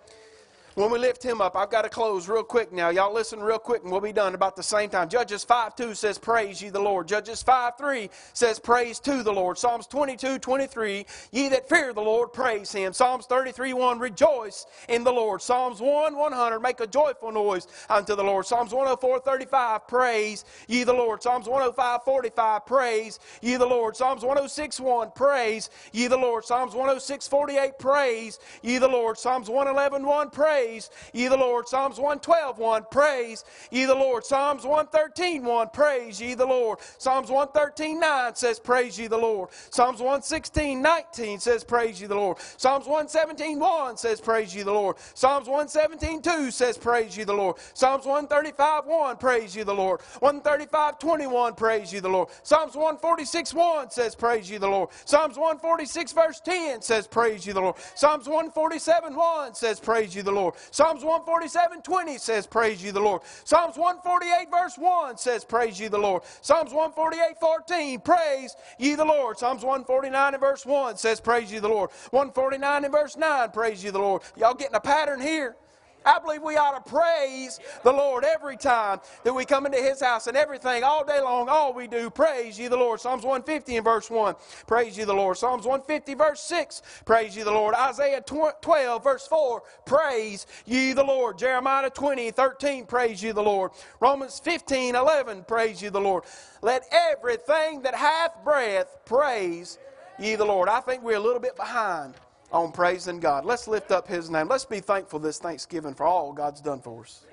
when 0.75 0.91
we 0.91 0.99
lift 0.99 1.23
him 1.23 1.43
up, 1.43 1.55
I've 1.55 1.71
got 1.71 1.83
to 1.83 1.91
close 1.91 2.29
real 2.29 2.43
quick 2.43 2.73
now. 2.73 2.89
Y'all 2.89 3.13
listen 3.13 3.41
real 3.41 3.59
quick 3.59 3.83
and 3.83 3.93
we'll 3.93 4.01
be 4.01 4.13
done 4.13 4.35
about 4.35 4.57
the 4.57 4.63
same 4.63 4.89
time. 4.89 5.09
Judges 5.09 5.45
5 5.45 5.77
2 5.77 5.95
says, 5.95 6.19
Praise 6.19 6.63
ye 6.63 6.71
the 6.71 6.81
Lord. 6.81 7.07
Judges 7.09 7.43
5 7.43 7.77
3 7.77 8.09
says, 8.33 8.59
Praise 8.59 8.99
to 9.01 9.23
the 9.23 9.33
Lord. 9.33 9.59
Psalms 9.59 9.87
22 9.87 10.39
23, 10.39 11.05
Ye 11.31 11.49
that 11.51 11.69
fear 11.69 11.93
the 11.93 12.01
Lord, 12.01 12.33
praise 12.33 12.73
him. 12.73 12.95
Psalms 12.95 13.27
33 13.27 13.75
1, 13.75 13.99
Rejoice 13.99 14.67
in 14.89 15.05
the 15.05 15.13
Lord. 15.13 15.43
Psalms 15.43 15.81
1 15.81 16.17
100, 16.17 16.61
Make 16.61 16.81
a 16.81 16.87
joyful 16.87 17.33
noise 17.33 17.67
unto 17.91 18.17
the 18.17 18.25
Lord. 18.25 18.47
Psalms 18.47 18.73
104 18.73 19.21
35, 19.21 19.87
Praise 19.87 20.45
ye 20.69 20.85
the 20.85 20.93
Lord. 20.93 21.23
Psalms 21.23 21.47
105 21.47 22.03
45, 22.03 22.65
Praise 22.67 23.19
ye 23.43 23.57
the 23.57 23.67
Lord. 23.67 23.95
Psalms 23.95 24.23
106 24.23 24.81
1, 24.81 25.11
Praise 25.15 25.69
ye 25.93 26.07
the 26.07 26.17
Lord. 26.17 26.47
Psalms 26.47 26.75
106 26.75 27.29
48, 27.29 27.79
Praise 27.79 28.39
ye 28.63 28.79
the 28.79 28.89
Lord. 28.89 29.19
Psalms 29.19 29.51
111 29.51 30.07
1, 30.07 30.31
Praise 30.31 30.62
praise 30.63 30.91
ye 31.13 31.29
the 31.29 31.37
Lord. 31.37 31.69
Psalms 31.69 31.97
112, 31.99 32.59
1, 32.59 32.87
praise 32.91 33.45
ye 33.71 33.85
the 33.85 33.95
Lord. 33.95 34.25
Psalms 34.25 34.65
113, 34.65 35.45
1, 35.45 35.69
praise 35.71 36.21
ye 36.21 36.35
the 36.35 36.47
Lord. 36.47 36.79
Psalms 36.99 37.31
113, 37.31 37.99
9 37.99 38.35
says, 38.35 38.61
praise 38.61 38.99
ye 38.99 39.07
the 39.07 39.19
Lord. 39.19 39.49
Psalms 39.71 39.99
116, 39.99 40.81
19 40.81 41.41
says, 41.41 41.65
praise 41.65 42.01
ye 42.01 42.07
the 42.07 42.15
Lord. 42.15 42.39
Psalms 42.57 42.87
117, 42.87 43.59
1 43.59 43.97
says, 43.97 44.21
praise 44.21 44.55
ye 44.55 44.63
the 44.63 44.73
Lord. 44.73 44.97
Psalms 45.15 45.49
117, 45.49 46.23
2 46.23 46.51
says, 46.51 46.79
praise 46.79 47.17
ye 47.17 47.25
the 47.25 47.33
Lord. 47.33 47.57
Psalms 47.75 48.05
135, 48.05 48.87
1, 48.87 49.17
praise 49.17 49.57
ye 49.57 49.63
the 49.63 49.75
Lord. 49.75 50.01
135, 50.21 50.99
21, 50.99 51.55
praise 51.55 51.93
ye 51.93 52.01
the 52.01 52.09
Lord. 52.09 52.29
Psalms 52.43 52.75
146, 52.75 53.55
1 53.55 53.91
says, 53.91 54.15
praise 54.15 54.51
ye 54.51 54.59
the 54.59 54.69
Lord. 54.69 54.91
Psalms 55.05 55.37
146, 55.37 56.13
verse 56.13 56.41
10 56.41 56.83
says, 56.83 57.07
praise 57.07 57.47
ye 57.47 57.53
the 57.53 57.61
Lord. 57.61 57.77
Psalms 57.95 58.27
147, 58.27 59.15
1 59.15 59.55
says, 59.55 59.81
praise 59.81 60.15
ye 60.15 60.23
the 60.23 60.31
Lord. 60.31 60.52
Psalms 60.71 61.03
147 61.03 61.83
20 61.83 62.19
says, 62.19 62.47
Praise 62.47 62.83
ye 62.83 62.91
the 62.91 63.01
Lord. 63.01 63.23
Psalms 63.45 63.77
148, 63.77 64.51
verse 64.51 64.79
1 64.79 65.17
says, 65.17 65.45
Praise 65.45 65.81
ye 65.81 65.89
the 65.89 65.99
Lord. 65.99 66.23
Psalms 66.41 66.73
148 66.73 67.39
14, 67.39 68.01
Praise 68.01 68.57
ye 68.79 68.95
the 68.95 69.05
Lord. 69.05 69.39
Psalms 69.39 69.63
149 69.63 70.35
and 70.35 70.41
verse 70.41 70.67
1 70.67 70.97
says, 70.97 71.21
Praise 71.21 71.53
ye 71.53 71.59
the 71.59 71.69
Lord. 71.69 71.91
149 72.11 72.85
and 72.85 72.93
verse 72.93 73.17
9, 73.17 73.51
Praise 73.51 73.85
ye 73.85 73.91
the 73.91 73.99
Lord. 73.99 74.23
Y'all 74.37 74.55
getting 74.55 74.77
a 74.77 74.81
pattern 74.81 75.21
here? 75.21 75.57
I 76.05 76.19
believe 76.19 76.43
we 76.43 76.57
ought 76.57 76.85
to 76.85 76.91
praise 76.91 77.61
the 77.83 77.93
Lord 77.93 78.25
every 78.25 78.57
time 78.57 79.01
that 79.25 79.33
we 79.33 79.45
come 79.45 79.67
into 79.67 79.79
His 79.79 80.01
house 80.01 80.27
and 80.27 80.37
everything, 80.37 80.85
all 80.85 81.05
day 81.05 81.21
long, 81.21 81.49
all 81.49 81.73
we 81.73 81.87
do, 81.87 82.11
praise 82.11 82.59
ye 82.59 82.69
the 82.69 82.77
Lord. 82.77 83.01
Psalms 83.01 83.25
150 83.25 83.77
and 83.77 83.85
verse 83.85 84.11
1, 84.11 84.35
praise 84.67 84.97
ye 84.97 85.05
the 85.05 85.15
Lord. 85.15 85.37
Psalms 85.37 85.65
150 85.65 86.15
verse 86.15 86.41
6, 86.41 86.83
praise 87.05 87.37
ye 87.37 87.43
the 87.43 87.53
Lord. 87.53 87.75
Isaiah 87.75 88.21
12 88.23 89.05
verse 89.05 89.27
4, 89.27 89.63
praise 89.87 90.47
ye 90.67 90.93
the 90.93 91.05
Lord. 91.05 91.39
Jeremiah 91.39 91.91
20, 91.91 92.31
13, 92.31 92.87
praise 92.87 93.23
ye 93.23 93.33
the 93.33 93.43
Lord. 93.43 93.73
Romans 94.01 94.41
15, 94.41 94.95
11, 94.95 95.45
praise 95.45 95.83
ye 95.83 95.89
the 95.89 96.01
Lord. 96.01 96.25
Let 96.63 96.85
everything 96.93 97.83
that 97.83 97.95
hath 97.95 98.43
breath 98.45 98.99
praise 99.05 99.79
ye 100.19 100.37
the 100.37 100.45
Lord. 100.45 100.69
I 100.69 100.81
think 100.81 101.03
we're 101.03 101.17
a 101.17 101.21
little 101.21 101.41
bit 101.41 101.57
behind 101.57 102.15
on 102.53 102.71
praising 102.71 103.19
God. 103.19 103.45
Let's 103.45 103.67
lift 103.67 103.91
up 103.91 104.07
His 104.07 104.31
name. 104.31 104.49
Let's 104.49 104.65
be 104.65 104.81
thankful 104.81 105.19
this 105.19 105.39
Thanksgiving 105.39 105.95
for 105.95 106.05
all 106.05 106.33
God's 106.33 106.61
done 106.61 106.81
for 106.81 107.03
us. 107.03 107.25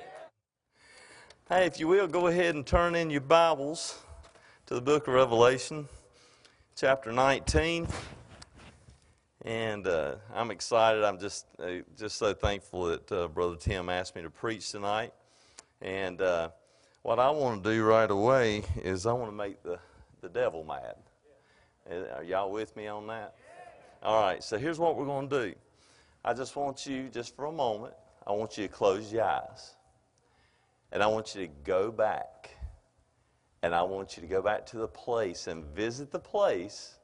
Hey, 1.49 1.65
if 1.65 1.79
you 1.79 1.87
will, 1.87 2.07
go 2.07 2.27
ahead 2.27 2.55
and 2.55 2.65
turn 2.65 2.95
in 2.95 3.09
your 3.09 3.21
Bibles 3.21 3.99
to 4.67 4.75
the 4.75 4.81
book 4.81 5.07
of 5.07 5.13
Revelation, 5.15 5.87
chapter 6.75 7.11
19. 7.11 7.87
And 9.45 9.87
uh, 9.87 10.15
I'm 10.33 10.51
excited. 10.51 11.03
I'm 11.03 11.19
just 11.19 11.45
uh, 11.59 11.81
just 11.97 12.17
so 12.17 12.33
thankful 12.33 12.85
that 12.85 13.11
uh, 13.11 13.27
Brother 13.27 13.55
Tim 13.55 13.89
asked 13.89 14.15
me 14.15 14.21
to 14.21 14.29
preach 14.29 14.71
tonight. 14.71 15.13
And 15.81 16.21
uh, 16.21 16.49
what 17.03 17.19
I 17.19 17.29
want 17.29 17.63
to 17.63 17.73
do 17.73 17.83
right 17.83 18.09
away 18.09 18.63
is 18.83 19.05
I 19.05 19.13
want 19.13 19.31
to 19.31 19.35
make 19.35 19.63
the, 19.63 19.79
the 20.21 20.29
devil 20.29 20.63
mad. 20.63 20.95
Are 22.15 22.23
y'all 22.23 22.51
with 22.51 22.75
me 22.75 22.87
on 22.87 23.07
that? 23.07 23.35
All 24.01 24.21
right, 24.21 24.41
so 24.41 24.57
here's 24.57 24.79
what 24.79 24.95
we're 24.95 25.05
going 25.05 25.27
to 25.27 25.47
do. 25.47 25.55
I 26.23 26.33
just 26.33 26.55
want 26.55 26.85
you, 26.85 27.09
just 27.09 27.35
for 27.35 27.45
a 27.45 27.51
moment, 27.51 27.93
I 28.25 28.31
want 28.31 28.57
you 28.57 28.65
to 28.65 28.73
close 28.73 29.11
your 29.11 29.23
eyes. 29.23 29.75
And 30.91 31.03
I 31.03 31.07
want 31.07 31.35
you 31.35 31.45
to 31.45 31.53
go 31.65 31.91
back. 31.91 32.49
And 33.61 33.75
I 33.75 33.81
want 33.83 34.15
you 34.15 34.21
to 34.21 34.27
go 34.27 34.41
back 34.41 34.65
to 34.67 34.77
the 34.77 34.87
place 34.87 35.47
and 35.47 35.65
visit 35.75 36.11
the 36.11 36.19
place 36.19 36.95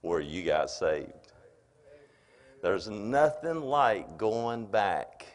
where 0.00 0.20
you 0.20 0.44
got 0.44 0.70
saved. 0.70 1.32
There's 2.62 2.88
nothing 2.88 3.60
like 3.60 4.16
going 4.16 4.64
back 4.64 5.26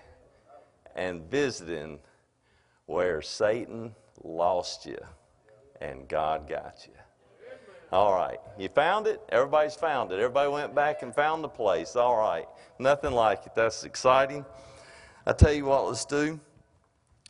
and 0.96 1.22
visiting 1.30 2.00
where 2.88 3.22
Satan 3.22 3.94
lost 4.24 4.88
you 4.88 4.98
and 5.80 6.08
God 6.08 6.50
got 6.50 6.88
you. 6.88 6.94
All 7.92 8.14
right. 8.14 8.38
You 8.58 8.70
found 8.70 9.08
it? 9.08 9.22
Everybody's 9.30 9.76
found 9.76 10.12
it. 10.12 10.16
Everybody 10.16 10.50
went 10.50 10.76
back 10.76 11.02
and 11.02 11.14
found 11.14 11.44
the 11.44 11.50
place. 11.50 11.96
All 11.96 12.18
right. 12.18 12.48
Nothing 12.78 13.12
like 13.12 13.46
it. 13.46 13.56
That's 13.56 13.84
exciting. 13.84 14.46
I 15.26 15.34
tell 15.34 15.52
you 15.52 15.66
what, 15.66 15.88
let's 15.88 16.06
do. 16.06 16.40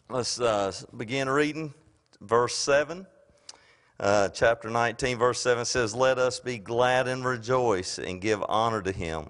Let's 0.10 0.40
uh, 0.40 0.74
begin 0.98 1.30
reading 1.30 1.74
verse 2.22 2.56
7. 2.56 3.06
Uh, 4.00 4.30
chapter 4.30 4.70
19, 4.70 5.18
verse 5.18 5.42
7 5.42 5.66
says, 5.66 5.94
Let 5.94 6.18
us 6.18 6.40
be 6.40 6.58
glad 6.58 7.08
and 7.08 7.26
rejoice 7.26 7.98
and 7.98 8.22
give 8.22 8.44
honor 8.48 8.82
to 8.82 8.92
him. 8.92 9.30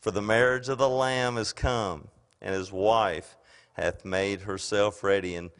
For 0.00 0.10
the 0.10 0.22
marriage 0.22 0.68
of 0.68 0.78
the 0.78 0.88
Lamb 0.88 1.36
is 1.36 1.52
come, 1.52 2.08
and 2.40 2.54
his 2.54 2.72
wife 2.72 3.36
hath 3.74 4.04
made 4.04 4.42
herself 4.42 5.02
ready. 5.02 5.34
And 5.34 5.50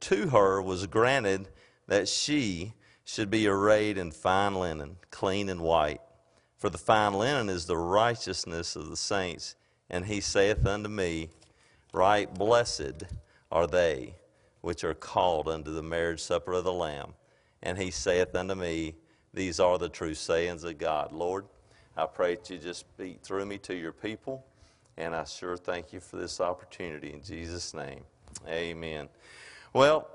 to 0.00 0.28
her 0.28 0.62
was 0.62 0.86
granted 0.86 1.48
that 1.88 2.08
she 2.08 2.74
should 3.06 3.30
be 3.30 3.46
arrayed 3.46 3.96
in 3.96 4.10
fine 4.10 4.56
linen, 4.56 4.96
clean 5.10 5.48
and 5.48 5.60
white. 5.60 6.00
For 6.58 6.68
the 6.68 6.76
fine 6.76 7.14
linen 7.14 7.48
is 7.48 7.64
the 7.64 7.76
righteousness 7.76 8.74
of 8.74 8.90
the 8.90 8.96
saints. 8.96 9.54
And 9.88 10.04
he 10.04 10.20
saith 10.20 10.66
unto 10.66 10.90
me, 10.90 11.30
Write 11.92 12.34
blessed 12.34 13.04
are 13.50 13.68
they 13.68 14.16
which 14.60 14.82
are 14.82 14.92
called 14.92 15.48
unto 15.48 15.72
the 15.72 15.84
marriage 15.84 16.20
supper 16.20 16.54
of 16.54 16.64
the 16.64 16.72
Lamb. 16.72 17.14
And 17.62 17.78
he 17.78 17.92
saith 17.92 18.34
unto 18.34 18.56
me, 18.56 18.96
These 19.32 19.60
are 19.60 19.78
the 19.78 19.88
true 19.88 20.14
sayings 20.14 20.64
of 20.64 20.76
God. 20.76 21.12
Lord, 21.12 21.46
I 21.96 22.06
pray 22.06 22.34
that 22.34 22.50
you 22.50 22.58
just 22.58 22.80
speak 22.80 23.20
through 23.22 23.46
me 23.46 23.58
to 23.58 23.74
your 23.74 23.92
people. 23.92 24.44
And 24.96 25.14
I 25.14 25.22
sure 25.22 25.56
thank 25.56 25.92
you 25.92 26.00
for 26.00 26.16
this 26.16 26.40
opportunity 26.40 27.12
in 27.12 27.22
Jesus' 27.22 27.72
name. 27.72 28.00
Amen. 28.48 29.08
Well, 29.72 30.08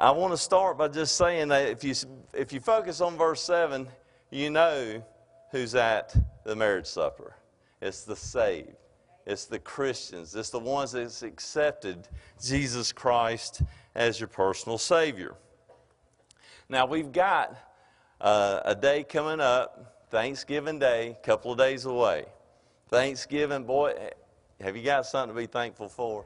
I 0.00 0.12
want 0.12 0.32
to 0.32 0.38
start 0.38 0.78
by 0.78 0.88
just 0.88 1.14
saying 1.16 1.48
that 1.48 1.68
if 1.68 1.84
you, 1.84 1.94
if 2.32 2.54
you 2.54 2.60
focus 2.60 3.02
on 3.02 3.18
verse 3.18 3.42
7, 3.42 3.86
you 4.30 4.48
know 4.48 5.04
who's 5.50 5.74
at 5.74 6.16
the 6.42 6.56
marriage 6.56 6.86
supper. 6.86 7.36
It's 7.82 8.04
the 8.04 8.16
saved, 8.16 8.76
it's 9.26 9.44
the 9.44 9.58
Christians, 9.58 10.34
it's 10.34 10.48
the 10.48 10.58
ones 10.58 10.92
that's 10.92 11.22
accepted 11.22 12.08
Jesus 12.42 12.92
Christ 12.92 13.60
as 13.94 14.18
your 14.18 14.28
personal 14.28 14.78
Savior. 14.78 15.34
Now, 16.70 16.86
we've 16.86 17.12
got 17.12 17.58
uh, 18.22 18.60
a 18.64 18.74
day 18.74 19.04
coming 19.04 19.38
up, 19.40 20.06
Thanksgiving 20.08 20.78
Day, 20.78 21.10
a 21.10 21.26
couple 21.26 21.52
of 21.52 21.58
days 21.58 21.84
away. 21.84 22.24
Thanksgiving, 22.88 23.64
boy, 23.64 23.92
have 24.62 24.78
you 24.78 24.82
got 24.82 25.04
something 25.04 25.36
to 25.36 25.42
be 25.42 25.46
thankful 25.46 25.90
for? 25.90 26.24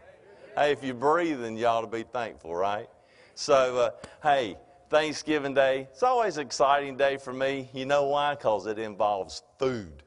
Hey, 0.57 0.71
if 0.71 0.85
you're 0.85 0.95
breathing, 0.95 1.57
you 1.57 1.67
ought 1.67 1.81
to 1.81 1.89
be 1.89 2.05
thankful, 2.05 2.55
right? 2.55 2.89
So, 3.37 3.77
uh, 3.79 3.91
hey, 4.23 4.57
Thanksgiving 4.91 5.55
Day, 5.55 5.89
it's 5.91 6.05
always 6.05 6.37
an 6.37 6.47
exciting 6.47 6.97
day 6.97 7.17
for 7.17 7.33
me. 7.33 7.69
You 7.73 7.85
know 7.85 8.07
why? 8.07 8.35
Because 8.35 8.67
it 8.67 8.79
involves 8.79 9.43
food. 9.59 10.05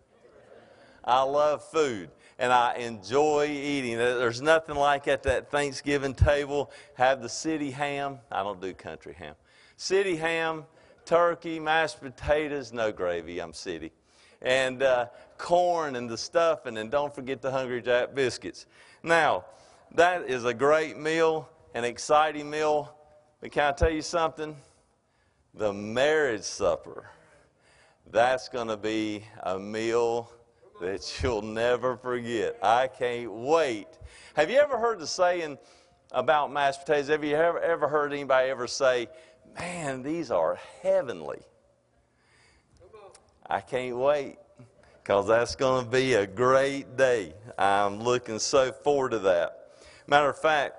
I 1.04 1.24
love 1.24 1.62
food 1.64 2.10
and 2.40 2.54
I 2.54 2.76
enjoy 2.76 3.48
eating. 3.50 3.98
There's 3.98 4.42
nothing 4.42 4.76
like 4.76 5.10
at 5.10 5.24
that 5.24 5.52
Thanksgiving 5.52 6.14
table, 6.14 6.72
have 6.94 7.22
the 7.22 7.30
city 7.30 7.72
ham. 7.72 8.20
I 8.32 8.44
don't 8.44 8.62
do 8.62 8.74
country 8.74 9.14
ham. 9.14 9.36
City 9.76 10.16
ham, 10.16 10.66
turkey, 11.06 11.60
mashed 11.60 12.00
potatoes, 12.00 12.72
no 12.72 12.92
gravy, 12.94 13.40
I'm 13.40 13.54
city. 13.54 13.92
And 14.42 14.84
uh, 14.84 15.08
corn 15.38 15.96
and 15.96 16.10
the 16.10 16.18
stuffing, 16.18 16.78
and 16.78 16.90
don't 16.92 17.14
forget 17.14 17.42
the 17.42 17.52
Hungry 17.52 17.82
Jack 17.82 18.16
biscuits. 18.16 18.68
Now, 19.04 19.46
that 19.96 20.30
is 20.30 20.46
a 20.46 20.54
great 20.54 20.98
meal, 20.98 21.50
an 21.74 21.84
exciting 21.84 22.50
meal. 22.50 22.94
But 23.40 23.52
can 23.52 23.66
I 23.66 23.72
tell 23.72 23.92
you 23.92 24.02
something? 24.02 24.56
The 25.54 25.72
marriage 25.74 26.44
supper, 26.44 27.10
that's 28.10 28.50
going 28.50 28.68
to 28.68 28.78
be 28.78 29.24
a 29.44 29.60
meal 29.60 30.32
that 30.82 31.20
you'll 31.22 31.42
never 31.42 31.98
forget. 31.98 32.58
I 32.62 32.88
can't 32.88 33.32
wait. 33.32 33.88
Have 34.36 34.50
you 34.50 34.58
ever 34.58 34.78
heard 34.78 35.00
the 35.00 35.08
saying 35.08 35.58
about 36.12 36.52
mashed 36.52 36.82
potatoes? 36.82 37.10
Have 37.10 37.24
you 37.24 37.36
ever, 37.36 37.60
ever 37.60 37.88
heard 37.88 38.14
anybody 38.14 38.50
ever 38.50 38.68
say, 38.68 39.08
man, 39.58 40.04
these 40.04 40.32
are 40.32 40.60
heavenly? 40.82 41.42
I 43.50 43.62
can't 43.62 43.98
wait 43.98 44.38
because 45.02 45.28
that's 45.28 45.56
going 45.56 45.86
to 45.86 45.90
be 45.90 46.16
a 46.16 46.28
great 46.28 46.98
day. 46.98 47.34
I'm 47.58 48.02
looking 48.02 48.40
so 48.40 48.72
forward 48.72 49.12
to 49.12 49.20
that. 49.20 49.70
Matter 50.06 50.30
of 50.30 50.38
fact, 50.38 50.76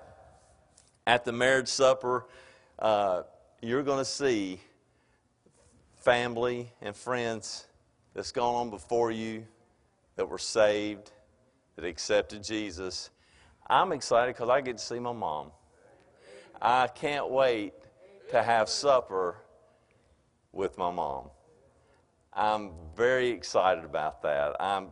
at 1.07 1.25
the 1.25 1.33
marriage 1.33 1.69
supper, 1.69 2.27
uh, 2.79 3.23
you're 3.61 3.83
going 3.83 3.99
to 3.99 4.05
see 4.05 4.61
family 5.97 6.73
and 6.81 6.95
friends 6.95 7.67
that's 8.15 8.33
gone 8.33 8.55
on 8.55 8.71
before 8.71 9.11
you 9.11 9.45
that 10.17 10.29
were 10.29 10.39
saved, 10.39 11.11
that 11.77 11.85
accepted 11.85 12.43
Jesus. 12.43 13.11
I'm 13.69 13.93
excited 13.93 14.35
because 14.35 14.49
I 14.49 14.61
get 14.61 14.79
to 14.79 14.85
see 14.85 14.99
my 14.99 15.13
mom. 15.13 15.51
I 16.61 16.89
can't 16.89 17.31
wait 17.31 17.73
to 18.31 18.43
have 18.43 18.69
supper 18.69 19.37
with 20.53 20.77
my 20.79 20.91
mom. 20.91 21.31
I'm 22.33 22.71
very 22.97 23.31
excited 23.31 23.85
about 23.85 24.23
that. 24.23 24.57
I'm, 24.61 24.89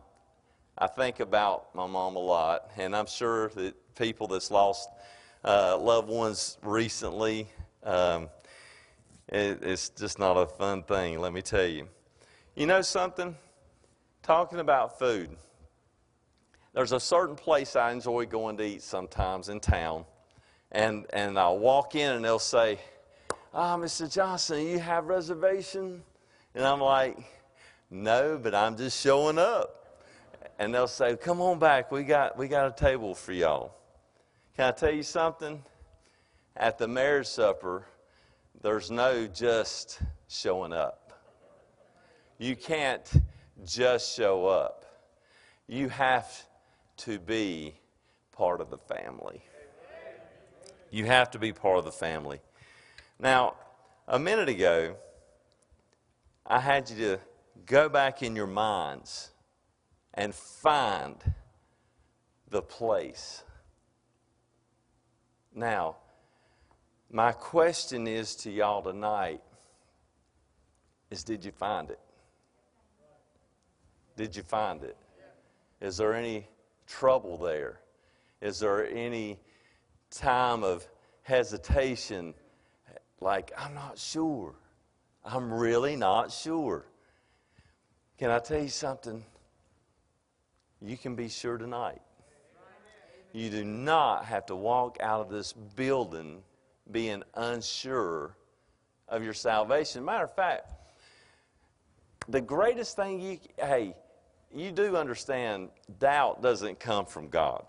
I 0.77 0.87
think 0.87 1.19
about 1.19 1.73
my 1.73 1.87
mom 1.87 2.15
a 2.15 2.19
lot, 2.19 2.71
and 2.77 2.95
I'm 2.95 3.07
sure 3.07 3.49
that 3.49 3.95
people 3.95 4.27
that's 4.27 4.51
lost 4.51 4.89
uh, 5.43 5.77
loved 5.77 6.09
ones 6.09 6.57
recently, 6.61 7.47
um, 7.87 8.29
it, 9.29 9.63
it's 9.63 9.89
just 9.89 10.19
not 10.19 10.35
a 10.35 10.45
fun 10.45 10.83
thing, 10.83 11.19
let 11.19 11.33
me 11.33 11.41
tell 11.41 11.65
you. 11.65 11.87
You 12.55 12.67
know 12.67 12.81
something? 12.81 13.35
talking 14.27 14.59
about 14.59 14.99
food. 14.99 15.29
There's 16.73 16.91
a 16.91 16.99
certain 16.99 17.37
place 17.37 17.77
I 17.77 17.93
enjoy 17.93 18.25
going 18.25 18.57
to 18.57 18.63
eat 18.65 18.83
sometimes 18.83 19.47
in 19.47 19.61
town, 19.61 20.03
and, 20.73 21.05
and 21.13 21.39
I'll 21.39 21.57
walk 21.57 21.95
in 21.95 22.11
and 22.11 22.25
they'll 22.25 22.37
say, 22.37 22.77
Ah, 23.53 23.75
oh, 23.75 23.79
Mr. 23.79 24.13
Johnson, 24.13 24.67
you 24.67 24.79
have 24.79 25.05
reservation? 25.05 26.03
And 26.53 26.65
I'm 26.65 26.81
like, 26.81 27.17
No, 27.89 28.37
but 28.37 28.53
I'm 28.53 28.75
just 28.75 29.01
showing 29.01 29.37
up. 29.37 30.01
And 30.59 30.75
they'll 30.75 30.87
say, 30.87 31.15
Come 31.15 31.39
on 31.39 31.57
back, 31.57 31.89
we 31.89 32.03
got, 32.03 32.37
we 32.37 32.49
got 32.49 32.67
a 32.67 32.75
table 32.75 33.15
for 33.15 33.31
y'all. 33.31 33.75
Can 34.57 34.65
I 34.65 34.71
tell 34.71 34.91
you 34.91 35.03
something? 35.03 35.63
At 36.59 36.79
the 36.79 36.87
marriage 36.87 37.27
supper, 37.27 37.85
there's 38.63 38.89
no 38.89 39.27
just 39.27 39.99
showing 40.27 40.73
up. 40.73 41.13
You 42.39 42.55
can't 42.55 43.07
just 43.63 44.15
show 44.15 44.47
up. 44.47 44.83
You 45.67 45.89
have 45.89 46.45
to 46.97 47.19
be 47.19 47.75
part 48.31 48.59
of 48.59 48.71
the 48.71 48.77
family. 48.79 49.43
You 50.89 51.05
have 51.05 51.29
to 51.31 51.39
be 51.39 51.53
part 51.53 51.77
of 51.77 51.85
the 51.85 51.91
family. 51.91 52.39
Now, 53.19 53.53
a 54.07 54.17
minute 54.17 54.49
ago, 54.49 54.95
I 56.43 56.59
had 56.59 56.89
you 56.89 56.95
to 56.97 57.19
go 57.67 57.87
back 57.87 58.23
in 58.23 58.35
your 58.35 58.47
minds 58.47 59.29
and 60.15 60.33
find 60.33 61.17
the 62.49 62.63
place. 62.63 63.43
Now, 65.53 65.97
my 67.11 67.31
question 67.31 68.07
is 68.07 68.35
to 68.35 68.51
y'all 68.51 68.81
tonight 68.81 69.41
is 71.09 71.23
did 71.23 71.45
you 71.45 71.51
find 71.51 71.89
it? 71.89 71.99
Did 74.17 74.35
you 74.35 74.43
find 74.43 74.83
it? 74.83 74.97
Is 75.79 75.97
there 75.97 76.13
any 76.13 76.47
trouble 76.87 77.37
there? 77.37 77.79
Is 78.41 78.59
there 78.59 78.87
any 78.87 79.39
time 80.11 80.63
of 80.63 80.87
hesitation? 81.23 82.33
Like, 83.21 83.51
I'm 83.57 83.73
not 83.73 83.97
sure. 83.97 84.55
I'm 85.23 85.53
really 85.53 85.95
not 85.95 86.31
sure. 86.31 86.85
Can 88.17 88.31
I 88.31 88.39
tell 88.39 88.61
you 88.61 88.69
something? 88.69 89.23
You 90.81 90.97
can 90.97 91.15
be 91.15 91.29
sure 91.29 91.57
tonight. 91.57 92.01
You 93.33 93.49
do 93.49 93.63
not 93.63 94.25
have 94.25 94.47
to 94.47 94.55
walk 94.55 94.97
out 94.99 95.21
of 95.21 95.29
this 95.29 95.53
building 95.53 96.41
being 96.91 97.23
unsure 97.35 98.35
of 99.07 99.23
your 99.23 99.33
salvation. 99.33 100.03
Matter 100.03 100.25
of 100.25 100.35
fact, 100.35 100.73
the 102.27 102.41
greatest 102.41 102.95
thing 102.95 103.19
you, 103.19 103.39
hey, 103.57 103.95
you 104.53 104.71
do 104.71 104.95
understand 104.95 105.69
doubt 105.99 106.41
doesn't 106.41 106.79
come 106.79 107.05
from 107.05 107.29
God. 107.29 107.63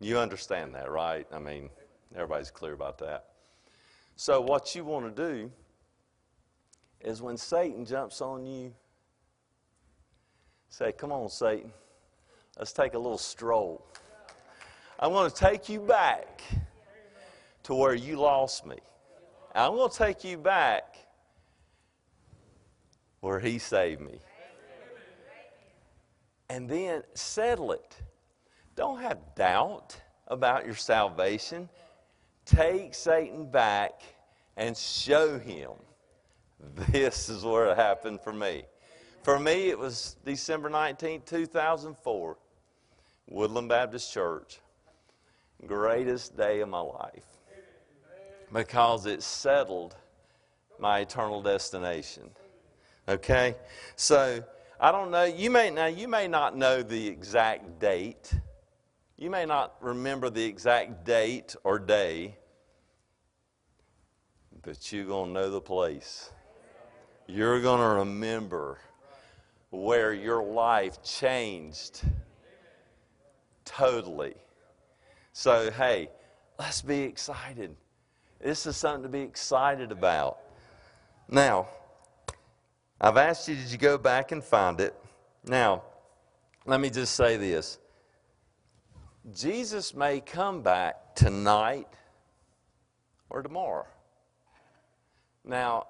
You 0.00 0.18
understand 0.18 0.74
that, 0.74 0.90
right? 0.90 1.26
I 1.32 1.38
mean, 1.38 1.70
everybody's 2.14 2.50
clear 2.50 2.72
about 2.72 2.98
that. 2.98 3.26
So, 4.16 4.40
what 4.40 4.74
you 4.74 4.84
want 4.84 5.14
to 5.14 5.32
do 5.32 5.50
is 7.00 7.22
when 7.22 7.36
Satan 7.36 7.84
jumps 7.84 8.20
on 8.20 8.44
you, 8.44 8.72
say, 10.68 10.92
Come 10.92 11.12
on, 11.12 11.28
Satan, 11.28 11.72
let's 12.58 12.72
take 12.72 12.94
a 12.94 12.98
little 12.98 13.18
stroll. 13.18 13.86
I 14.98 15.06
want 15.06 15.34
to 15.34 15.40
take 15.40 15.68
you 15.70 15.80
back 15.80 16.42
to 17.64 17.74
where 17.74 17.94
you 17.94 18.16
lost 18.16 18.66
me. 18.66 18.76
I'm 19.54 19.74
going 19.74 19.90
to 19.90 19.96
take 19.96 20.24
you 20.24 20.38
back 20.38 20.96
where 23.20 23.40
He 23.40 23.58
saved 23.58 24.00
me. 24.00 24.18
And 26.48 26.68
then 26.68 27.02
settle 27.14 27.72
it. 27.72 27.96
Don't 28.74 29.00
have 29.00 29.18
doubt 29.36 29.96
about 30.26 30.64
your 30.64 30.74
salvation. 30.74 31.68
Take 32.44 32.94
Satan 32.94 33.48
back 33.48 34.02
and 34.56 34.76
show 34.76 35.38
him 35.38 35.70
this 36.88 37.28
is 37.28 37.44
where 37.44 37.70
it 37.70 37.76
happened 37.76 38.20
for 38.20 38.32
me. 38.32 38.64
For 39.22 39.38
me, 39.38 39.68
it 39.68 39.78
was 39.78 40.16
December 40.24 40.68
19, 40.68 41.22
2004, 41.24 42.36
Woodland 43.28 43.68
Baptist 43.68 44.12
Church. 44.12 44.60
Greatest 45.66 46.36
day 46.36 46.60
of 46.60 46.68
my 46.68 46.80
life 46.80 47.39
because 48.52 49.06
it 49.06 49.22
settled 49.22 49.96
my 50.78 51.00
eternal 51.00 51.42
destination. 51.42 52.30
Okay? 53.08 53.56
So, 53.96 54.42
I 54.80 54.92
don't 54.92 55.10
know, 55.10 55.24
you 55.24 55.50
may 55.50 55.70
now 55.70 55.86
you 55.86 56.08
may 56.08 56.26
not 56.26 56.56
know 56.56 56.82
the 56.82 57.06
exact 57.06 57.78
date. 57.78 58.32
You 59.16 59.28
may 59.28 59.44
not 59.44 59.74
remember 59.80 60.30
the 60.30 60.42
exact 60.42 61.04
date 61.04 61.54
or 61.64 61.78
day, 61.78 62.38
but 64.62 64.90
you're 64.90 65.04
going 65.04 65.28
to 65.28 65.32
know 65.32 65.50
the 65.50 65.60
place. 65.60 66.30
You're 67.26 67.60
going 67.60 67.80
to 67.80 67.96
remember 67.96 68.78
where 69.70 70.14
your 70.14 70.42
life 70.42 71.02
changed 71.02 72.00
totally. 73.64 74.34
So, 75.32 75.70
hey, 75.70 76.10
let's 76.58 76.82
be 76.82 77.02
excited. 77.02 77.76
This 78.40 78.64
is 78.66 78.76
something 78.76 79.02
to 79.02 79.08
be 79.08 79.20
excited 79.20 79.92
about. 79.92 80.38
Now, 81.28 81.68
I've 83.00 83.16
asked 83.16 83.48
you, 83.48 83.54
did 83.54 83.70
you 83.70 83.78
go 83.78 83.98
back 83.98 84.32
and 84.32 84.42
find 84.42 84.80
it? 84.80 84.94
Now, 85.44 85.82
let 86.66 86.80
me 86.80 86.90
just 86.90 87.14
say 87.14 87.36
this 87.36 87.78
Jesus 89.32 89.94
may 89.94 90.20
come 90.20 90.62
back 90.62 91.14
tonight 91.14 91.88
or 93.28 93.42
tomorrow. 93.42 93.86
Now, 95.44 95.86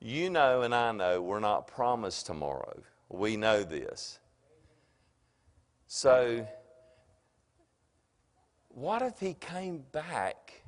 you 0.00 0.30
know 0.30 0.62
and 0.62 0.74
I 0.74 0.92
know 0.92 1.22
we're 1.22 1.40
not 1.40 1.66
promised 1.66 2.26
tomorrow. 2.26 2.82
We 3.08 3.36
know 3.36 3.62
this. 3.62 4.18
So, 5.86 6.46
what 8.68 9.02
if 9.02 9.18
he 9.18 9.34
came 9.34 9.84
back 9.92 10.59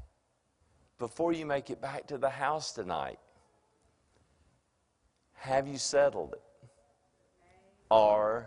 before 1.02 1.32
you 1.32 1.44
make 1.44 1.68
it 1.68 1.82
back 1.82 2.06
to 2.06 2.16
the 2.16 2.30
house 2.30 2.70
tonight? 2.70 3.18
Have 5.32 5.66
you 5.66 5.76
settled 5.76 6.34
it? 6.34 6.42
Are 7.90 8.46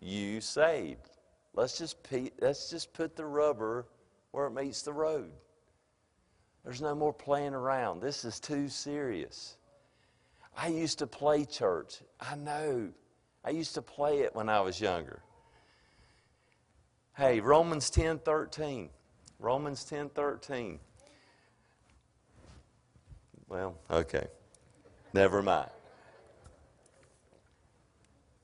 you 0.00 0.40
saved? 0.40 1.10
Let's 1.52 1.76
just, 1.76 1.98
let's 2.40 2.70
just 2.70 2.94
put 2.94 3.14
the 3.14 3.26
rubber 3.26 3.84
where 4.30 4.46
it 4.46 4.52
meets 4.52 4.80
the 4.80 4.94
road. 4.94 5.32
There's 6.64 6.80
no 6.80 6.94
more 6.94 7.12
playing 7.12 7.52
around. 7.52 8.00
This 8.00 8.24
is 8.24 8.40
too 8.40 8.70
serious. 8.70 9.58
I 10.56 10.68
used 10.68 10.98
to 11.00 11.06
play 11.06 11.44
church. 11.44 12.00
I 12.18 12.36
know. 12.36 12.88
I 13.44 13.50
used 13.50 13.74
to 13.74 13.82
play 13.82 14.20
it 14.20 14.34
when 14.34 14.48
I 14.48 14.62
was 14.62 14.80
younger. 14.80 15.20
Hey, 17.18 17.40
Romans 17.40 17.90
10 17.90 18.20
13. 18.20 18.88
Romans 19.38 19.84
10 19.84 20.08
13. 20.08 20.78
Well, 23.52 23.76
okay. 23.90 24.28
Never 25.12 25.42
mind. 25.42 25.68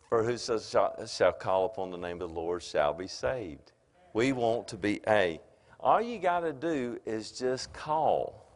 For 0.07 0.23
whoso 0.23 0.59
shall, 0.59 1.07
shall 1.07 1.33
call 1.33 1.65
upon 1.65 1.91
the 1.91 1.97
name 1.97 2.21
of 2.21 2.29
the 2.29 2.35
Lord 2.35 2.63
shall 2.63 2.93
be 2.93 3.07
saved. 3.07 3.73
We 4.13 4.33
want 4.33 4.69
to 4.69 4.77
be 4.77 5.01
a. 5.09 5.41
All 5.81 6.03
you 6.03 6.19
got 6.19 6.41
to 6.41 6.53
do 6.53 6.99
is 7.07 7.31
just 7.31 7.73
call 7.73 8.53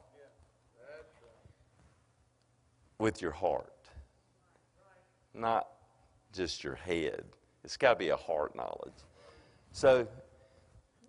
with 2.98 3.22
your 3.22 3.32
heart, 3.32 3.72
not 5.32 5.68
just 6.34 6.62
your 6.62 6.74
head. 6.74 7.24
It's 7.64 7.78
got 7.78 7.94
to 7.94 7.98
be 7.98 8.10
a 8.10 8.16
heart 8.16 8.54
knowledge. 8.54 8.92
So 9.72 10.06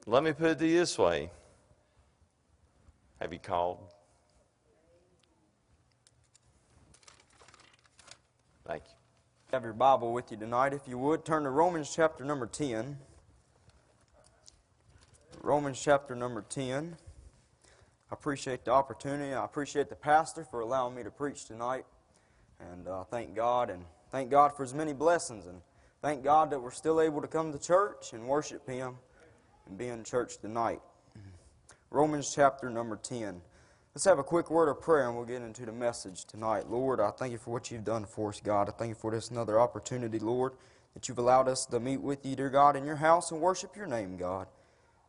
let 0.05 0.23
me 0.23 0.31
put 0.31 0.51
it 0.51 0.59
this 0.59 0.97
way 0.97 1.29
Have 3.19 3.33
you 3.33 3.39
called? 3.39 3.92
Thank 8.65 8.83
you. 8.85 8.95
Have 9.51 9.63
your 9.63 9.73
Bible 9.73 10.13
with 10.13 10.31
you 10.31 10.37
tonight, 10.37 10.73
if 10.73 10.87
you 10.87 10.97
would. 10.97 11.25
Turn 11.25 11.43
to 11.43 11.49
Romans 11.49 11.91
chapter 11.93 12.23
number 12.23 12.47
10. 12.47 12.97
Romans 15.41 15.81
chapter 15.81 16.15
number 16.15 16.45
10. 16.47 16.95
I 17.65 18.13
appreciate 18.13 18.63
the 18.63 18.71
opportunity. 18.71 19.33
I 19.33 19.43
appreciate 19.43 19.89
the 19.89 19.95
pastor 19.95 20.45
for 20.45 20.61
allowing 20.61 20.95
me 20.95 21.03
to 21.03 21.11
preach 21.11 21.43
tonight. 21.43 21.83
And 22.71 22.87
uh, 22.87 23.03
thank 23.03 23.35
God 23.35 23.69
and 23.69 23.83
thank 24.13 24.31
God 24.31 24.55
for 24.55 24.63
his 24.63 24.73
many 24.73 24.93
blessings. 24.93 25.45
And 25.45 25.59
thank 26.01 26.23
God 26.23 26.49
that 26.51 26.61
we're 26.61 26.71
still 26.71 27.01
able 27.01 27.19
to 27.19 27.27
come 27.27 27.51
to 27.51 27.59
church 27.59 28.13
and 28.13 28.25
worship 28.29 28.65
him 28.65 28.95
and 29.67 29.77
be 29.77 29.89
in 29.89 30.05
church 30.05 30.37
tonight. 30.37 30.79
Romans 31.91 32.31
chapter 32.33 32.69
number 32.69 32.95
10. 32.95 33.41
Let's 33.95 34.05
have 34.05 34.17
a 34.17 34.23
quick 34.23 34.49
word 34.49 34.69
of 34.69 34.81
prayer 34.81 35.05
and 35.05 35.15
we'll 35.15 35.23
get 35.23 35.43
into 35.43 35.67
the 35.67 35.71
message 35.71 36.25
tonight. 36.25 36.67
Lord, 36.67 36.99
I 36.99 37.11
thank 37.11 37.31
you 37.31 37.37
for 37.37 37.51
what 37.51 37.69
you've 37.69 37.85
done 37.85 38.05
for 38.05 38.29
us, 38.29 38.41
God. 38.43 38.67
I 38.67 38.71
thank 38.71 38.89
you 38.89 38.95
for 38.95 39.11
this 39.11 39.29
another 39.29 39.59
opportunity, 39.59 40.17
Lord, 40.17 40.53
that 40.95 41.07
you've 41.07 41.19
allowed 41.19 41.47
us 41.47 41.67
to 41.67 41.79
meet 41.79 42.01
with 42.01 42.25
you, 42.25 42.35
dear 42.35 42.49
God, 42.49 42.75
in 42.75 42.85
your 42.85 42.95
house 42.95 43.29
and 43.29 43.39
worship 43.39 43.75
your 43.75 43.85
name, 43.85 44.17
God. 44.17 44.47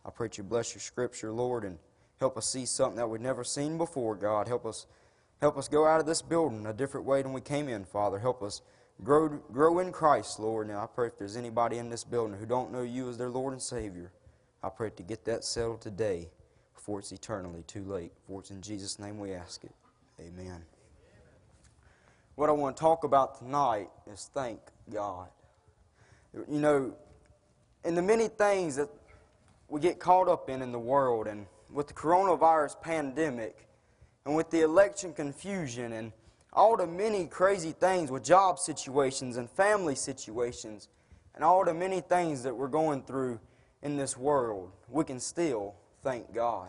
I 0.05 0.11
pray 0.11 0.29
that 0.29 0.37
you 0.37 0.45
bless 0.45 0.75
your 0.75 0.83
scripture, 0.83 1.33
Lord, 1.33 1.65
and 1.65 1.79
help 2.21 2.37
us 2.37 2.47
see 2.47 2.67
something 2.67 2.97
that 2.97 3.09
we've 3.09 3.23
never 3.23 3.43
seen 3.43 3.79
before, 3.79 4.17
God. 4.17 4.49
Help 4.49 4.67
us 4.67 4.85
help 5.41 5.57
us 5.57 5.67
go 5.67 5.87
out 5.87 6.01
of 6.01 6.05
this 6.05 6.21
building 6.21 6.67
a 6.67 6.75
different 6.75 7.07
way 7.07 7.23
than 7.23 7.33
we 7.33 7.41
came 7.41 7.71
in, 7.71 7.87
Father. 7.87 8.19
Help 8.19 8.43
us 8.43 8.61
grow 9.03 9.31
grow 9.31 9.79
in 9.79 9.93
Christ, 9.93 10.39
Lord. 10.39 10.69
Now 10.69 10.83
I 10.83 10.87
pray 10.95 11.07
if 11.07 11.17
there's 11.17 11.37
anybody 11.39 11.79
in 11.79 11.89
this 11.89 12.05
building 12.05 12.39
who 12.39 12.45
don't 12.45 12.71
know 12.71 12.83
you 12.83 13.09
as 13.09 13.17
their 13.17 13.31
Lord 13.31 13.55
and 13.55 13.63
Savior, 13.63 14.13
I 14.63 14.69
pray 14.69 14.91
to 14.91 15.03
get 15.03 15.25
that 15.25 15.43
settled 15.43 15.81
today 15.81 16.29
before 16.85 16.99
it's 16.99 17.13
eternally 17.13 17.65
too 17.67 17.83
late. 17.85 18.13
For 18.27 18.41
it's 18.41 18.51
in 18.51 18.61
Jesus' 18.61 18.99
name 18.99 19.19
we 19.19 19.33
ask 19.33 19.65
it. 19.65 19.73
Amen. 20.21 20.63
What 22.35 22.51
I 22.51 22.53
want 22.53 22.77
to 22.77 22.81
talk 22.81 23.05
about 23.05 23.39
tonight 23.39 23.89
is 24.07 24.29
thank 24.35 24.61
God. 24.93 25.29
You 26.35 26.61
know, 26.61 26.95
in 27.87 27.95
the 27.95 28.03
many 28.03 28.29
things 28.29 28.77
that 28.77 28.91
we 29.69 29.81
get 29.81 29.99
caught 29.99 30.29
up 30.29 30.51
in 30.51 30.61
in 30.61 30.73
the 30.73 30.79
world, 30.79 31.27
and 31.27 31.47
with 31.73 31.89
the 31.89 31.95
coronavirus 31.95 32.83
pandemic, 32.83 33.67
and 34.27 34.37
with 34.37 34.51
the 34.51 34.61
election 34.61 35.15
confusion, 35.15 35.95
and 35.95 36.13
all 36.53 36.77
the 36.77 36.87
many 36.87 37.25
crazy 37.27 37.73
things 37.73 38.11
with 38.11 38.23
job 38.23 38.59
situations 38.59 39.39
and 39.39 39.49
family 39.49 39.95
situations, 39.95 40.89
and 41.35 41.43
all 41.43 41.65
the 41.65 41.73
many 41.73 42.03
things 42.03 42.43
that 42.43 42.55
we're 42.55 42.69
going 42.69 43.03
through 43.05 43.41
in 43.81 43.97
this 43.97 44.19
world, 44.19 44.71
we 44.91 45.03
can 45.03 45.19
still 45.19 45.77
thank 46.05 46.33
God. 46.33 46.69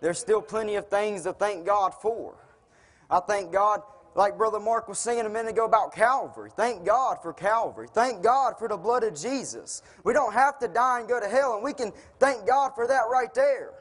There's 0.00 0.18
still 0.18 0.40
plenty 0.40 0.76
of 0.76 0.88
things 0.88 1.24
to 1.24 1.32
thank 1.32 1.66
God 1.66 1.92
for. 2.00 2.34
I 3.10 3.20
thank 3.20 3.52
God, 3.52 3.82
like 4.14 4.38
Brother 4.38 4.60
Mark 4.60 4.88
was 4.88 4.98
singing 4.98 5.26
a 5.26 5.28
minute 5.28 5.50
ago 5.50 5.66
about 5.66 5.94
Calvary. 5.94 6.50
Thank 6.56 6.86
God 6.86 7.18
for 7.20 7.32
Calvary. 7.32 7.88
Thank 7.92 8.22
God 8.22 8.54
for 8.58 8.68
the 8.68 8.76
blood 8.76 9.02
of 9.02 9.14
Jesus. 9.14 9.82
We 10.04 10.12
don't 10.12 10.32
have 10.32 10.58
to 10.60 10.68
die 10.68 11.00
and 11.00 11.08
go 11.08 11.20
to 11.20 11.28
hell, 11.28 11.54
and 11.54 11.62
we 11.62 11.74
can 11.74 11.92
thank 12.18 12.46
God 12.46 12.70
for 12.74 12.86
that 12.86 13.02
right 13.10 13.34
there. 13.34 13.72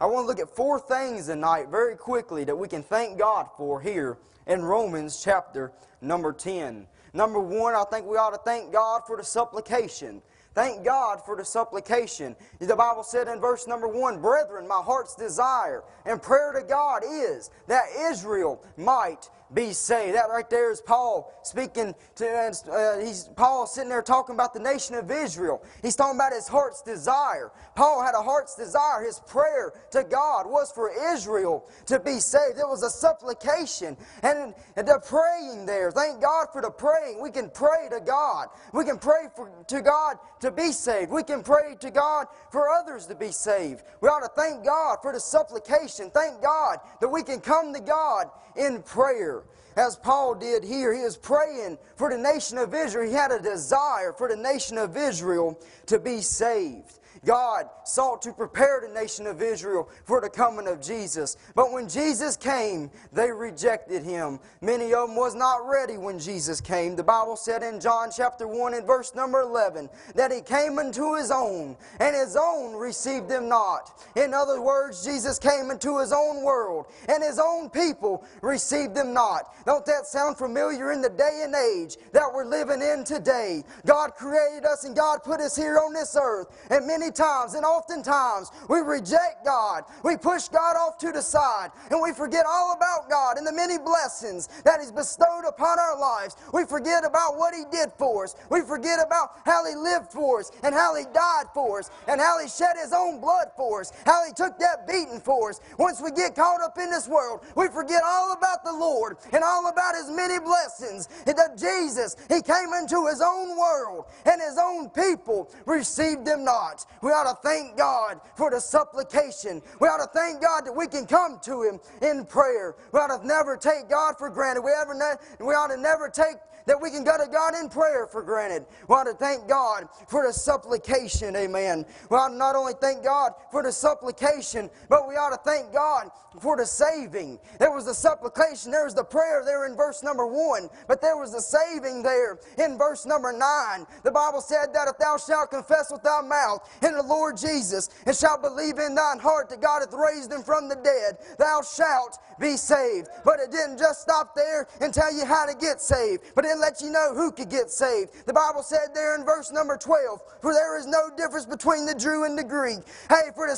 I 0.00 0.06
want 0.06 0.24
to 0.24 0.26
look 0.26 0.40
at 0.40 0.54
four 0.56 0.80
things 0.80 1.26
tonight 1.26 1.68
very 1.70 1.94
quickly 1.94 2.42
that 2.44 2.56
we 2.56 2.66
can 2.66 2.82
thank 2.82 3.18
God 3.18 3.46
for 3.56 3.80
here 3.80 4.18
in 4.46 4.62
Romans 4.62 5.22
chapter 5.22 5.70
number 6.00 6.32
10. 6.32 6.86
Number 7.12 7.38
one, 7.38 7.74
I 7.74 7.84
think 7.84 8.06
we 8.06 8.16
ought 8.16 8.30
to 8.30 8.40
thank 8.44 8.72
God 8.72 9.02
for 9.06 9.16
the 9.16 9.22
supplication 9.22 10.20
Thank 10.54 10.84
God 10.84 11.24
for 11.24 11.36
the 11.36 11.44
supplication. 11.44 12.36
The 12.60 12.76
Bible 12.76 13.02
said 13.02 13.26
in 13.26 13.40
verse 13.40 13.66
number 13.66 13.88
one, 13.88 14.20
Brethren, 14.20 14.68
my 14.68 14.82
heart's 14.84 15.16
desire 15.16 15.82
and 16.06 16.22
prayer 16.22 16.52
to 16.52 16.62
God 16.62 17.02
is 17.04 17.50
that 17.66 17.84
Israel 18.10 18.64
might 18.76 19.28
be 19.52 19.72
saved. 19.72 20.16
That 20.16 20.28
right 20.30 20.48
there 20.48 20.70
is 20.70 20.80
Paul 20.80 21.32
speaking 21.42 21.94
to, 22.16 22.26
uh, 22.26 22.98
he's 22.98 23.28
Paul 23.36 23.66
sitting 23.66 23.88
there 23.88 24.02
talking 24.02 24.34
about 24.34 24.54
the 24.54 24.60
nation 24.60 24.94
of 24.94 25.10
Israel. 25.10 25.62
He's 25.82 25.96
talking 25.96 26.16
about 26.16 26.32
his 26.32 26.48
heart's 26.48 26.82
desire. 26.82 27.52
Paul 27.74 28.02
had 28.02 28.14
a 28.14 28.22
heart's 28.22 28.56
desire. 28.56 29.04
His 29.04 29.20
prayer 29.26 29.72
to 29.92 30.04
God 30.04 30.46
was 30.46 30.72
for 30.72 30.90
Israel 31.12 31.68
to 31.86 32.00
be 32.00 32.18
saved. 32.20 32.58
It 32.58 32.68
was 32.68 32.82
a 32.82 32.90
supplication. 32.90 33.96
And, 34.22 34.54
the 34.76 35.00
praying 35.06 35.66
there, 35.66 35.90
thank 35.90 36.20
God 36.20 36.48
for 36.52 36.60
the 36.60 36.70
praying. 36.70 37.20
We 37.22 37.30
can 37.30 37.48
pray 37.50 37.88
to 37.90 38.00
God. 38.00 38.48
We 38.72 38.84
can 38.84 38.98
pray 38.98 39.28
for, 39.34 39.50
to 39.68 39.80
God 39.80 40.16
to 40.44 40.50
be 40.50 40.72
saved. 40.72 41.10
We 41.10 41.22
can 41.22 41.42
pray 41.42 41.74
to 41.80 41.90
God 41.90 42.26
for 42.50 42.68
others 42.68 43.06
to 43.06 43.14
be 43.14 43.32
saved. 43.32 43.82
We 44.02 44.08
ought 44.08 44.20
to 44.20 44.30
thank 44.36 44.62
God 44.62 44.98
for 45.00 45.12
the 45.12 45.18
supplication. 45.18 46.10
Thank 46.10 46.42
God 46.42 46.78
that 47.00 47.08
we 47.08 47.22
can 47.22 47.40
come 47.40 47.72
to 47.72 47.80
God 47.80 48.26
in 48.54 48.82
prayer. 48.82 49.44
As 49.76 49.96
Paul 49.96 50.34
did 50.34 50.62
here, 50.62 50.94
he 50.94 51.02
was 51.02 51.16
praying 51.16 51.78
for 51.96 52.10
the 52.10 52.18
nation 52.18 52.58
of 52.58 52.74
Israel. 52.74 53.08
He 53.08 53.14
had 53.14 53.32
a 53.32 53.40
desire 53.40 54.12
for 54.12 54.28
the 54.28 54.36
nation 54.36 54.76
of 54.76 54.96
Israel 54.98 55.58
to 55.86 55.98
be 55.98 56.20
saved. 56.20 57.00
God 57.24 57.66
sought 57.84 58.22
to 58.22 58.32
prepare 58.32 58.82
the 58.86 58.92
nation 58.92 59.26
of 59.26 59.42
Israel 59.42 59.88
for 60.04 60.20
the 60.20 60.28
coming 60.28 60.68
of 60.68 60.80
Jesus. 60.80 61.36
But 61.54 61.72
when 61.72 61.88
Jesus 61.88 62.36
came, 62.36 62.90
they 63.12 63.30
rejected 63.30 64.02
him. 64.02 64.40
Many 64.60 64.94
of 64.94 65.08
them 65.08 65.16
was 65.16 65.34
not 65.34 65.68
ready 65.68 65.96
when 65.96 66.18
Jesus 66.18 66.60
came. 66.60 66.96
The 66.96 67.02
Bible 67.02 67.36
said 67.36 67.62
in 67.62 67.80
John 67.80 68.10
chapter 68.14 68.46
1 68.46 68.74
and 68.74 68.86
verse 68.86 69.14
number 69.14 69.40
11 69.40 69.88
that 70.14 70.32
he 70.32 70.40
came 70.40 70.78
unto 70.78 71.14
his 71.14 71.30
own, 71.30 71.76
and 72.00 72.14
his 72.14 72.36
own 72.36 72.74
received 72.74 73.30
him 73.30 73.48
not. 73.48 74.08
In 74.16 74.34
other 74.34 74.60
words, 74.60 75.04
Jesus 75.04 75.38
came 75.38 75.70
into 75.70 75.98
his 75.98 76.12
own 76.12 76.42
world, 76.42 76.86
and 77.08 77.22
his 77.22 77.38
own 77.38 77.70
people 77.70 78.24
received 78.42 78.96
him 78.96 79.12
not. 79.12 79.54
Don't 79.64 79.86
that 79.86 80.06
sound 80.06 80.36
familiar 80.36 80.92
in 80.92 81.00
the 81.00 81.10
day 81.10 81.42
and 81.44 81.54
age 81.54 81.96
that 82.12 82.30
we're 82.32 82.44
living 82.44 82.82
in 82.82 83.04
today? 83.04 83.64
God 83.86 84.14
created 84.14 84.64
us 84.64 84.84
and 84.84 84.96
God 84.96 85.22
put 85.22 85.40
us 85.40 85.56
here 85.56 85.78
on 85.78 85.92
this 85.92 86.16
earth, 86.20 86.48
and 86.70 86.86
many 86.86 87.10
times 87.14 87.54
and 87.54 87.64
oftentimes 87.64 88.50
we 88.68 88.80
reject 88.80 89.44
God. 89.44 89.84
We 90.02 90.16
push 90.16 90.48
God 90.48 90.76
off 90.76 90.98
to 90.98 91.12
the 91.12 91.22
side 91.22 91.70
and 91.90 92.00
we 92.02 92.12
forget 92.12 92.44
all 92.46 92.74
about 92.76 93.08
God 93.08 93.36
and 93.38 93.46
the 93.46 93.52
many 93.52 93.78
blessings 93.78 94.48
that 94.64 94.80
He's 94.80 94.92
bestowed 94.92 95.44
upon 95.48 95.78
our 95.78 95.98
lives. 95.98 96.36
We 96.52 96.64
forget 96.64 97.04
about 97.04 97.36
what 97.36 97.54
He 97.54 97.64
did 97.70 97.92
for 97.92 98.24
us. 98.24 98.34
We 98.50 98.62
forget 98.62 98.98
about 99.04 99.30
how 99.44 99.64
He 99.66 99.74
lived 99.74 100.12
for 100.12 100.40
us 100.40 100.50
and 100.62 100.74
how 100.74 100.94
He 100.96 101.04
died 101.12 101.46
for 101.54 101.78
us 101.80 101.90
and 102.08 102.20
how 102.20 102.40
He 102.40 102.48
shed 102.48 102.76
His 102.80 102.92
own 102.92 103.20
blood 103.20 103.48
for 103.56 103.80
us, 103.80 103.92
how 104.04 104.24
He 104.26 104.32
took 104.32 104.58
that 104.58 104.86
beating 104.86 105.20
for 105.20 105.50
us. 105.50 105.60
Once 105.78 106.00
we 106.02 106.10
get 106.10 106.34
caught 106.34 106.62
up 106.62 106.78
in 106.78 106.90
this 106.90 107.08
world, 107.08 107.44
we 107.56 107.68
forget 107.68 108.02
all 108.04 108.32
about 108.32 108.64
the 108.64 108.72
Lord 108.72 109.16
and 109.32 109.42
all 109.42 109.68
about 109.68 109.94
His 109.94 110.10
many 110.10 110.38
blessings. 110.38 111.08
And 111.26 111.36
that 111.36 111.56
Jesus, 111.58 112.16
He 112.28 112.42
came 112.42 112.72
into 112.78 113.06
His 113.06 113.20
own 113.20 113.56
world 113.56 114.06
and 114.24 114.40
His 114.40 114.58
own 114.58 114.90
people 114.90 115.50
received 115.66 116.26
Him 116.26 116.44
not. 116.44 116.84
We 117.04 117.10
ought 117.10 117.30
to 117.30 117.38
thank 117.46 117.76
God 117.76 118.18
for 118.34 118.50
the 118.50 118.58
supplication. 118.58 119.60
We 119.78 119.88
ought 119.88 119.98
to 119.98 120.10
thank 120.18 120.40
God 120.40 120.64
that 120.64 120.72
we 120.72 120.86
can 120.86 121.04
come 121.04 121.38
to 121.44 121.62
Him 121.62 121.78
in 122.00 122.24
prayer. 122.24 122.76
We 122.92 122.98
ought 122.98 123.20
to 123.20 123.26
never 123.26 123.58
take 123.58 123.90
God 123.90 124.16
for 124.16 124.30
granted. 124.30 124.62
We, 124.62 124.72
ever 124.72 124.94
ne- 124.94 125.44
we 125.46 125.52
ought 125.52 125.68
to 125.68 125.76
never 125.76 126.08
take 126.08 126.36
that 126.66 126.80
we 126.80 126.90
can 126.90 127.04
go 127.04 127.16
to 127.18 127.30
God 127.30 127.54
in 127.54 127.68
prayer 127.68 128.06
for 128.06 128.22
granted. 128.22 128.66
We 128.88 128.94
ought 128.94 129.04
to 129.04 129.14
thank 129.14 129.48
God 129.48 129.88
for 130.08 130.26
the 130.26 130.32
supplication, 130.32 131.36
amen. 131.36 131.84
We 132.10 132.16
ought 132.16 132.30
to 132.30 132.36
not 132.36 132.56
only 132.56 132.74
thank 132.80 133.04
God 133.04 133.32
for 133.50 133.62
the 133.62 133.72
supplication, 133.72 134.70
but 134.88 135.08
we 135.08 135.14
ought 135.14 135.30
to 135.30 135.40
thank 135.44 135.72
God 135.72 136.10
for 136.40 136.56
the 136.56 136.66
saving. 136.66 137.38
There 137.58 137.70
was 137.70 137.84
the 137.84 137.94
supplication, 137.94 138.70
there 138.70 138.84
was 138.84 138.94
the 138.94 139.04
prayer 139.04 139.42
there 139.44 139.66
in 139.66 139.76
verse 139.76 140.02
number 140.02 140.26
one, 140.26 140.68
but 140.88 141.00
there 141.00 141.16
was 141.16 141.32
the 141.32 141.40
saving 141.40 142.02
there 142.02 142.38
in 142.58 142.76
verse 142.76 143.06
number 143.06 143.32
nine. 143.32 143.86
The 144.02 144.10
Bible 144.10 144.40
said 144.40 144.72
that 144.72 144.88
if 144.88 144.98
thou 144.98 145.16
shalt 145.16 145.50
confess 145.50 145.90
with 145.92 146.02
thy 146.02 146.22
mouth 146.22 146.68
in 146.82 146.94
the 146.94 147.02
Lord 147.02 147.36
Jesus 147.36 147.90
and 148.06 148.16
shalt 148.16 148.42
believe 148.42 148.78
in 148.78 148.94
thine 148.94 149.18
heart 149.18 149.48
that 149.50 149.60
God 149.60 149.80
hath 149.80 149.94
raised 149.94 150.32
him 150.32 150.42
from 150.42 150.68
the 150.68 150.76
dead, 150.76 151.18
thou 151.38 151.62
shalt 151.62 152.18
be 152.40 152.56
saved. 152.56 153.08
But 153.24 153.38
it 153.40 153.50
didn't 153.50 153.78
just 153.78 154.02
stop 154.02 154.34
there 154.34 154.66
and 154.80 154.92
tell 154.92 155.14
you 155.14 155.24
how 155.24 155.46
to 155.46 155.54
get 155.54 155.80
saved, 155.80 156.24
but 156.34 156.44
it 156.44 156.53
let 156.60 156.80
you 156.80 156.90
know 156.90 157.14
who 157.14 157.32
could 157.32 157.50
get 157.50 157.70
saved. 157.70 158.26
The 158.26 158.32
Bible 158.32 158.62
said 158.62 158.94
there 158.94 159.16
in 159.16 159.24
verse 159.24 159.52
number 159.52 159.76
12, 159.76 160.20
For 160.40 160.52
there 160.52 160.78
is 160.78 160.86
no 160.86 161.10
difference 161.16 161.46
between 161.46 161.86
the 161.86 161.94
Jew 161.94 162.24
and 162.24 162.36
the 162.36 162.44
Greek. 162.44 162.78
Hey, 163.08 163.30
for 163.34 163.46
the, 163.46 163.56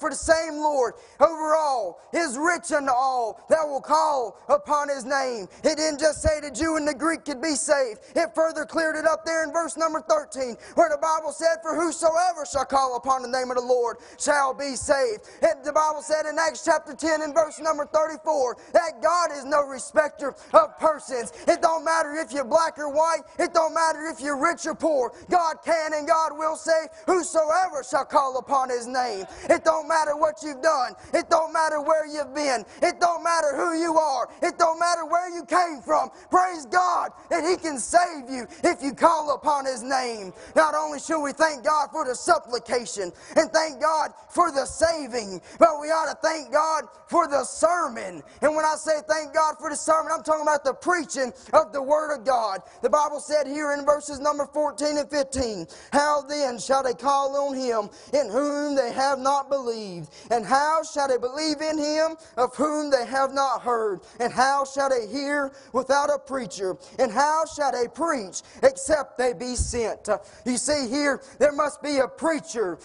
for 0.00 0.10
the 0.10 0.16
same 0.16 0.58
Lord 0.58 0.94
over 1.20 1.54
all 1.54 2.00
is 2.12 2.36
rich 2.38 2.72
unto 2.72 2.92
all 2.92 3.44
that 3.48 3.66
will 3.66 3.80
call 3.80 4.40
upon 4.48 4.88
his 4.88 5.04
name. 5.04 5.48
It 5.64 5.76
didn't 5.76 6.00
just 6.00 6.22
say 6.22 6.40
the 6.40 6.50
Jew 6.50 6.76
and 6.76 6.86
the 6.86 6.94
Greek 6.94 7.24
could 7.24 7.42
be 7.42 7.54
saved. 7.54 8.00
It 8.14 8.34
further 8.34 8.64
cleared 8.64 8.96
it 8.96 9.06
up 9.06 9.24
there 9.24 9.44
in 9.44 9.52
verse 9.52 9.76
number 9.76 10.00
13, 10.00 10.56
where 10.74 10.88
the 10.88 10.98
Bible 10.98 11.32
said, 11.32 11.56
For 11.62 11.74
whosoever 11.74 12.46
shall 12.50 12.64
call 12.64 12.96
upon 12.96 13.22
the 13.22 13.28
name 13.28 13.50
of 13.50 13.56
the 13.56 13.62
Lord 13.62 13.98
shall 14.18 14.54
be 14.54 14.76
saved. 14.76 15.28
And 15.42 15.64
the 15.64 15.72
Bible 15.72 16.02
said 16.02 16.26
in 16.26 16.38
Acts 16.38 16.64
chapter 16.64 16.94
10 16.94 17.22
and 17.22 17.34
verse 17.34 17.60
number 17.60 17.86
34 17.86 18.56
that 18.72 19.02
God 19.02 19.30
is 19.32 19.44
no 19.44 19.62
respecter 19.62 20.34
of 20.52 20.78
persons. 20.78 21.32
It 21.46 21.62
don't 21.62 21.84
matter 21.84 22.14
if 22.14 22.32
you're 22.38 22.46
black 22.46 22.78
or 22.78 22.88
white, 22.88 23.22
it 23.40 23.52
don't 23.52 23.74
matter 23.74 24.06
if 24.06 24.20
you're 24.20 24.40
rich 24.40 24.64
or 24.64 24.74
poor. 24.76 25.12
God 25.28 25.56
can 25.64 25.92
and 25.92 26.06
God 26.06 26.38
will 26.38 26.54
save 26.54 26.86
whosoever 27.04 27.82
shall 27.82 28.04
call 28.04 28.38
upon 28.38 28.70
his 28.70 28.86
name. 28.86 29.24
It 29.50 29.64
don't 29.64 29.88
matter 29.88 30.16
what 30.16 30.36
you've 30.44 30.62
done. 30.62 30.92
It 31.12 31.28
don't 31.28 31.52
matter 31.52 31.80
where 31.82 32.06
you've 32.06 32.32
been. 32.34 32.64
It 32.80 33.00
don't 33.00 33.24
matter 33.24 33.56
who 33.56 33.74
you 33.80 33.98
are. 33.98 34.28
It 34.40 34.56
don't 34.56 34.78
matter 34.78 35.04
where 35.04 35.34
you 35.34 35.44
came 35.44 35.82
from. 35.82 36.10
Praise 36.30 36.64
God 36.66 37.10
that 37.28 37.42
he 37.42 37.56
can 37.56 37.76
save 37.76 38.30
you 38.30 38.46
if 38.62 38.82
you 38.82 38.94
call 38.94 39.34
upon 39.34 39.66
his 39.66 39.82
name. 39.82 40.32
Not 40.54 40.76
only 40.76 41.00
should 41.00 41.20
we 41.20 41.32
thank 41.32 41.64
God 41.64 41.88
for 41.90 42.04
the 42.04 42.14
supplication 42.14 43.10
and 43.34 43.50
thank 43.50 43.80
God 43.80 44.12
for 44.28 44.52
the 44.52 44.64
saving, 44.64 45.40
but 45.58 45.80
we 45.80 45.88
ought 45.88 46.06
to 46.06 46.18
thank 46.22 46.52
God 46.52 46.84
for 47.08 47.26
the 47.26 47.42
sermon. 47.42 48.22
And 48.42 48.54
when 48.54 48.64
I 48.64 48.76
say 48.76 49.00
thank 49.08 49.34
God 49.34 49.56
for 49.58 49.70
the 49.70 49.76
sermon, 49.76 50.12
I'm 50.14 50.22
talking 50.22 50.42
about 50.42 50.62
the 50.64 50.74
preaching 50.74 51.32
of 51.52 51.72
the 51.72 51.82
Word 51.82 52.14
of 52.14 52.24
God. 52.24 52.27
The 52.28 52.90
Bible 52.90 53.20
said 53.20 53.46
here 53.46 53.72
in 53.72 53.86
verses 53.86 54.20
number 54.20 54.46
14 54.46 54.98
and 54.98 55.10
15, 55.10 55.66
How 55.92 56.22
then 56.22 56.58
shall 56.58 56.82
they 56.82 56.92
call 56.92 57.48
on 57.48 57.56
him 57.56 57.88
in 58.12 58.30
whom 58.30 58.74
they 58.74 58.92
have 58.92 59.18
not 59.18 59.48
believed? 59.48 60.10
And 60.30 60.44
how 60.44 60.82
shall 60.82 61.08
they 61.08 61.16
believe 61.16 61.60
in 61.60 61.78
him 61.78 62.16
of 62.36 62.54
whom 62.54 62.90
they 62.90 63.06
have 63.06 63.32
not 63.32 63.62
heard? 63.62 64.00
And 64.20 64.32
how 64.32 64.64
shall 64.64 64.90
they 64.90 65.06
hear 65.06 65.52
without 65.72 66.10
a 66.10 66.18
preacher? 66.18 66.76
And 66.98 67.10
how 67.10 67.44
shall 67.46 67.72
they 67.72 67.88
preach 67.88 68.42
except 68.62 69.16
they 69.16 69.32
be 69.32 69.54
sent? 69.54 70.08
You 70.44 70.58
see 70.58 70.88
here, 70.88 71.22
there 71.38 71.52
must 71.52 71.82
be 71.82 71.98
a 71.98 72.08
preacher 72.08 72.78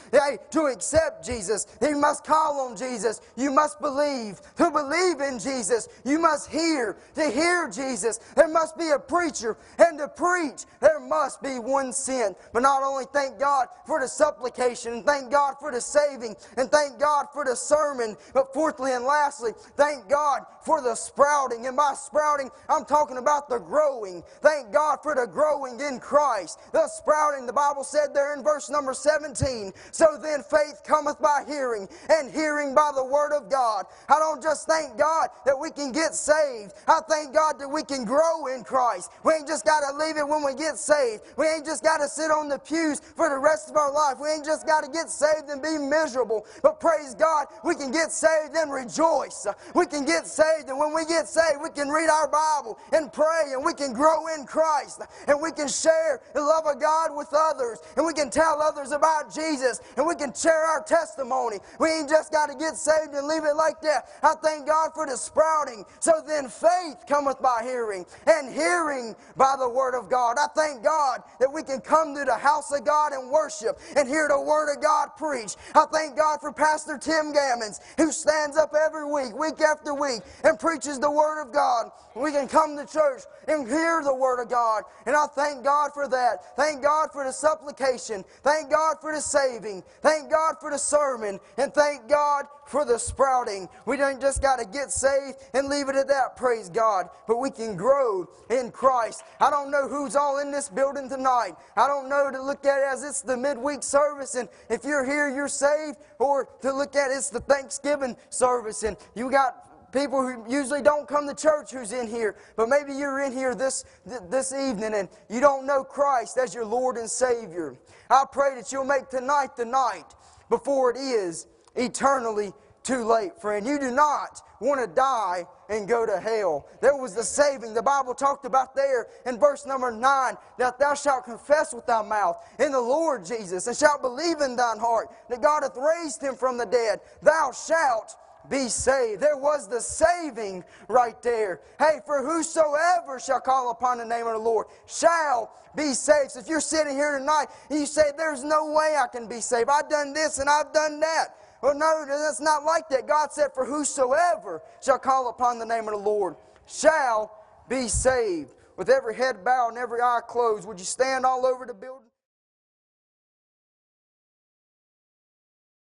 to 0.52 0.62
accept 0.72 1.26
Jesus. 1.26 1.66
They 1.82 1.94
must 1.94 2.24
call 2.24 2.62
on 2.62 2.78
Jesus. 2.78 3.20
You 3.36 3.52
must 3.52 3.82
believe. 3.82 4.40
To 4.56 4.72
believe 4.72 5.20
in 5.20 5.38
Jesus, 5.40 5.90
you 6.06 6.20
must 6.20 6.50
hear. 6.50 6.96
To 7.16 7.30
hear 7.30 7.70
Jesus, 7.70 8.20
there 8.36 8.48
must 8.48 8.78
be 8.78 8.90
a 8.92 9.00
preacher. 9.00 9.33
And 9.42 9.98
to 10.00 10.08
preach, 10.08 10.66
there 10.80 11.00
must 11.00 11.42
be 11.42 11.60
one 11.60 11.92
sin. 11.94 12.36
But 12.52 12.64
not 12.64 12.84
only 12.84 13.06
thank 13.14 13.40
God 13.40 13.68
for 13.86 14.00
the 14.00 14.08
supplication, 14.08 14.94
and 14.94 15.06
thank 15.06 15.32
God 15.32 15.56
for 15.60 15.72
the 15.72 15.82
saving, 15.82 16.36
and 16.58 16.70
thank 16.72 17.00
God 17.00 17.28
for 17.34 17.46
the 17.46 17.56
sermon, 17.56 18.16
but 18.34 18.54
fourthly 18.54 18.94
and 18.94 19.06
lastly, 19.06 19.52
thank 19.76 20.10
God 20.10 20.42
for 20.66 20.82
the 20.82 20.96
sprouting. 20.96 21.68
And 21.68 21.76
by 21.76 21.94
sprouting, 21.96 22.50
I'm 22.70 22.86
talking 22.86 23.18
about 23.18 23.50
the 23.50 23.60
growing. 23.60 24.24
Thank 24.42 24.72
God 24.72 25.00
for 25.04 25.16
the 25.16 25.28
growing 25.28 25.80
in 25.80 26.00
Christ. 26.00 26.60
The 26.72 26.88
sprouting, 26.88 27.46
the 27.46 27.54
Bible 27.54 27.84
said 27.84 28.14
there 28.14 28.36
in 28.36 28.44
verse 28.44 28.70
number 28.70 28.94
17. 28.94 29.72
So 29.92 30.18
then 30.22 30.44
faith 30.44 30.82
cometh 30.86 31.20
by 31.20 31.44
hearing, 31.48 31.88
and 32.10 32.32
hearing 32.32 32.76
by 32.76 32.92
the 32.96 33.04
word 33.04 33.34
of 33.34 33.50
God. 33.50 33.86
I 34.10 34.20
don't 34.20 34.42
just 34.42 34.68
thank 34.68 34.98
God 34.98 35.30
that 35.46 35.58
we 35.60 35.72
can 35.72 35.92
get 35.92 36.16
saved. 36.16 36.74
I 36.88 37.00
thank 37.10 37.34
God 37.34 37.60
that 37.60 37.68
we 37.68 37.84
can 37.84 38.06
grow 38.06 38.48
in 38.48 38.64
Christ. 38.64 39.12
We 39.24 39.34
ain't 39.34 39.48
just 39.48 39.66
got 39.66 39.82
to 39.82 39.98
leave 39.98 40.18
it 40.18 40.28
when 40.28 40.44
we 40.44 40.54
get 40.54 40.78
saved. 40.78 41.24
We 41.38 41.48
ain't 41.48 41.66
just 41.66 41.84
got 41.84 41.98
to 41.98 42.08
sit 42.08 42.32
on 42.32 42.50
the 42.50 42.60
pews 42.60 43.00
for 43.00 43.30
the 43.30 43.38
rest 43.38 43.70
of 43.70 43.76
our 43.76 43.92
life. 43.92 44.18
We 44.22 44.30
ain't 44.30 44.46
just 44.46 44.66
got 44.66 44.84
to 44.84 44.90
get 44.92 45.10
saved 45.10 45.50
and 45.50 45.62
be 45.62 45.78
miserable. 45.78 46.46
But 46.62 46.80
praise 46.80 47.16
God, 47.16 47.48
we 47.64 47.76
can 47.76 47.92
get 47.92 48.12
saved 48.12 48.56
and 48.56 48.72
rejoice. 48.72 49.48
We 49.74 49.86
can 49.86 50.06
get 50.06 50.28
saved, 50.28 50.70
and 50.70 50.78
when 50.78 50.94
we 50.94 51.06
get 51.06 51.28
saved, 51.28 51.62
we 51.62 51.70
can 51.70 51.90
read 51.90 52.10
our 52.10 52.28
Bible 52.28 52.78
and 52.92 53.12
pray, 53.12 53.54
and 53.54 53.64
we 53.64 53.74
can 53.74 53.94
grow 53.94 54.28
in 54.36 54.46
Christ, 54.46 55.02
and 55.28 55.42
we 55.42 55.52
can 55.52 55.68
share 55.68 56.22
the 56.34 56.42
love 56.42 56.66
of 56.66 56.80
God 56.80 57.16
with 57.16 57.34
others, 57.34 57.80
and 57.96 58.06
we 58.06 58.14
can 58.14 58.30
tell 58.30 58.62
others 58.62 58.92
about 58.92 59.34
Jesus, 59.34 59.82
and 59.98 60.06
we 60.06 60.16
can 60.16 60.34
share 60.34 60.66
our 60.66 60.84
testimony. 60.84 61.58
We 61.80 61.90
ain't 61.90 62.10
just 62.10 62.32
got 62.32 62.50
to 62.50 62.56
get 62.56 62.76
saved 62.76 63.14
and 63.14 63.28
leave 63.28 63.44
it 63.44 63.56
like 63.56 63.82
that. 63.82 64.10
I 64.22 64.34
thank 64.44 64.68
God 64.68 64.92
for 64.94 65.06
the 65.06 65.18
sprouting. 65.18 65.86
So 66.00 66.22
then 66.26 66.50
faith 66.50 67.04
cometh 67.08 67.42
by 67.42 67.62
hearing, 67.64 68.06
and 68.28 68.54
hearing 68.54 69.13
by 69.36 69.56
the 69.58 69.70
word 69.70 69.98
of 69.98 70.10
God. 70.10 70.38
I 70.40 70.48
thank 70.56 70.84
God 70.84 71.22
that 71.40 71.52
we 71.52 71.64
can 71.64 71.82
come 71.82 72.16
to 72.16 72.26
the 72.26 72.36
house 72.36 72.72
of 72.72 72.86
God 72.86 73.14
and 73.14 73.30
worship 73.30 73.80
and 73.96 74.08
hear 74.08 74.28
the 74.28 74.42
word 74.42 74.74
of 74.74 74.82
God 74.82 75.10
preached. 75.18 75.58
I 75.76 75.86
thank 75.92 76.18
God 76.18 76.40
for 76.42 76.52
Pastor 76.52 76.98
Tim 76.98 77.34
Gammons, 77.34 77.80
who 77.98 78.12
stands 78.12 78.58
up 78.58 78.74
every 78.74 79.06
week, 79.06 79.38
week 79.38 79.62
after 79.62 79.94
week, 79.94 80.22
and 80.44 80.60
preaches 80.60 81.00
the 81.00 81.12
word 81.12 81.42
of 81.42 81.52
God. 81.52 81.92
We 82.16 82.32
can 82.32 82.48
come 82.48 82.78
to 82.78 82.86
church 82.86 83.24
and 83.48 83.68
hear 83.68 84.02
the 84.04 84.14
word 84.14 84.42
of 84.42 84.50
God. 84.50 84.84
And 85.06 85.16
I 85.16 85.26
thank 85.28 85.64
God 85.64 85.92
for 85.94 86.08
that. 86.08 86.56
Thank 86.56 86.84
God 86.84 87.10
for 87.12 87.24
the 87.24 87.32
supplication. 87.32 88.24
Thank 88.44 88.70
God 88.70 88.98
for 89.02 89.14
the 89.14 89.22
saving. 89.22 89.84
Thank 90.02 90.30
God 90.30 90.56
for 90.60 90.70
the 90.70 90.78
sermon. 90.78 91.40
And 91.58 91.74
thank 91.74 92.08
God 92.08 92.46
for 92.68 92.86
the 92.86 92.98
sprouting. 92.98 93.68
We 93.86 93.98
don't 93.98 94.22
just 94.22 94.42
got 94.42 94.60
to 94.60 94.66
get 94.66 94.92
saved 94.92 95.38
and 95.54 95.68
leave 95.68 95.90
it 95.90 95.96
at 95.96 96.08
that, 96.08 96.36
praise 96.38 96.70
God. 96.70 97.10
But 97.28 97.38
we 97.38 97.50
can 97.50 97.76
grow 97.76 98.30
in 98.50 98.72
Christ. 98.72 99.03
I 99.40 99.50
don't 99.50 99.72
know 99.72 99.88
who's 99.88 100.16
all 100.16 100.40
in 100.40 100.52
this 100.52 100.70
building 100.70 101.10
tonight. 101.10 101.54
I 101.76 101.88
don't 101.88 102.10
know 102.10 102.30
to 102.32 102.42
look 102.42 102.66
at 102.66 102.80
it 102.80 102.86
as 102.92 103.04
it's 103.04 103.22
the 103.22 103.38
midweek 103.38 103.84
service, 103.84 104.36
and 104.36 104.48
if 104.70 104.84
you're 104.84 105.06
here, 105.06 105.30
you're 105.30 105.48
saved, 105.48 105.98
or 106.20 106.50
to 106.62 106.72
look 106.72 106.96
at 106.96 107.12
it, 107.12 107.16
it's 107.16 107.30
the 107.30 107.40
Thanksgiving 107.42 108.16
service, 108.30 108.84
and 108.84 108.98
you 109.16 109.30
got 109.32 109.92
people 109.94 110.22
who 110.22 110.44
usually 110.52 110.82
don't 110.82 111.08
come 111.08 111.28
to 111.28 111.36
church 111.36 111.72
who's 111.72 111.94
in 111.94 112.08
here, 112.08 112.36
but 112.58 112.68
maybe 112.68 112.94
you're 112.94 113.22
in 113.22 113.32
here 113.32 113.56
this, 113.56 113.86
this 114.30 114.52
evening 114.52 114.96
and 114.96 115.08
you 115.30 115.40
don't 115.40 115.66
know 115.66 115.84
Christ 115.84 116.38
as 116.38 116.54
your 116.54 116.66
Lord 116.66 116.98
and 116.98 117.10
Savior. 117.10 117.78
I 118.10 118.26
pray 118.30 118.56
that 118.56 118.72
you'll 118.72 118.86
make 118.86 119.10
tonight 119.10 119.56
the 119.56 119.66
night 119.66 120.16
before 120.50 120.92
it 120.92 120.98
is 120.98 121.48
eternally 121.76 122.52
too 122.82 123.06
late, 123.06 123.40
friend. 123.40 123.66
You 123.66 123.80
do 123.80 123.92
not 123.92 124.42
want 124.60 124.82
to 124.82 124.94
die 124.94 125.46
and 125.74 125.88
go 125.88 126.06
to 126.06 126.20
hell. 126.20 126.68
There 126.82 126.96
was 126.96 127.16
the 127.16 127.24
saving. 127.24 127.74
The 127.74 127.82
Bible 127.82 128.14
talked 128.14 128.46
about 128.46 128.76
there 128.76 129.08
in 129.26 129.40
verse 129.40 129.66
number 129.66 129.92
9 129.92 130.38
that 130.60 130.78
thou 130.80 130.94
shalt 130.94 131.26
confess 131.26 131.74
with 131.74 131.86
thy 131.86 132.04
mouth 132.04 132.38
in 132.60 132.72
the 132.72 132.80
Lord 132.80 133.26
Jesus 133.26 133.68
and 133.68 133.76
shalt 133.76 134.02
believe 134.02 134.42
in 134.42 134.56
thine 134.56 134.78
heart 134.78 135.10
that 135.30 135.42
God 135.42 135.64
hath 135.64 135.78
raised 135.78 136.22
him 136.22 136.36
from 136.36 136.58
the 136.58 136.66
dead. 136.66 137.00
Thou 137.22 137.52
shalt 137.52 138.16
be 138.50 138.68
saved. 138.68 139.22
There 139.22 139.38
was 139.38 139.68
the 139.68 139.80
saving 139.80 140.64
right 140.88 141.20
there. 141.22 141.62
Hey, 141.80 142.00
for 142.06 142.22
whosoever 142.22 143.20
shall 143.20 143.40
call 143.40 143.72
upon 143.72 143.98
the 143.98 144.06
name 144.06 144.28
of 144.28 144.34
the 144.34 144.40
Lord 144.40 144.68
shall 144.86 145.54
be 145.76 145.94
saved. 145.94 146.32
So 146.32 146.40
if 146.40 146.48
you're 146.48 146.62
sitting 146.62 146.94
here 146.94 147.18
tonight 147.18 147.48
and 147.70 147.80
you 147.80 147.86
say, 147.86 148.12
There's 148.16 148.44
no 148.44 148.72
way 148.74 148.96
I 149.02 149.08
can 149.08 149.28
be 149.28 149.42
saved, 149.42 149.70
I've 149.70 149.90
done 149.90 150.14
this 150.14 150.40
and 150.40 150.50
I've 150.50 150.72
done 150.74 151.00
that. 151.00 151.36
Well, 151.64 151.76
no, 151.76 152.04
that's 152.06 152.42
not 152.42 152.66
like 152.66 152.90
that. 152.90 153.08
God 153.08 153.32
said, 153.32 153.54
For 153.54 153.64
whosoever 153.64 154.62
shall 154.82 155.00
call 155.00 155.30
upon 155.30 155.60
the 155.60 155.66
name 155.66 155.88
of 155.88 155.94
the 155.94 155.98
Lord 155.98 156.36
shall 156.68 157.32
be 157.70 157.88
saved. 157.88 158.54
With 158.76 158.90
every 158.90 159.16
head 159.16 159.46
bowed 159.46 159.70
and 159.70 159.78
every 159.78 160.02
eye 160.02 160.20
closed, 160.28 160.68
would 160.68 160.78
you 160.78 160.86
stand 160.86 161.26
all 161.26 161.46
over 161.46 161.66
the 161.66 161.74
building? 161.74 162.03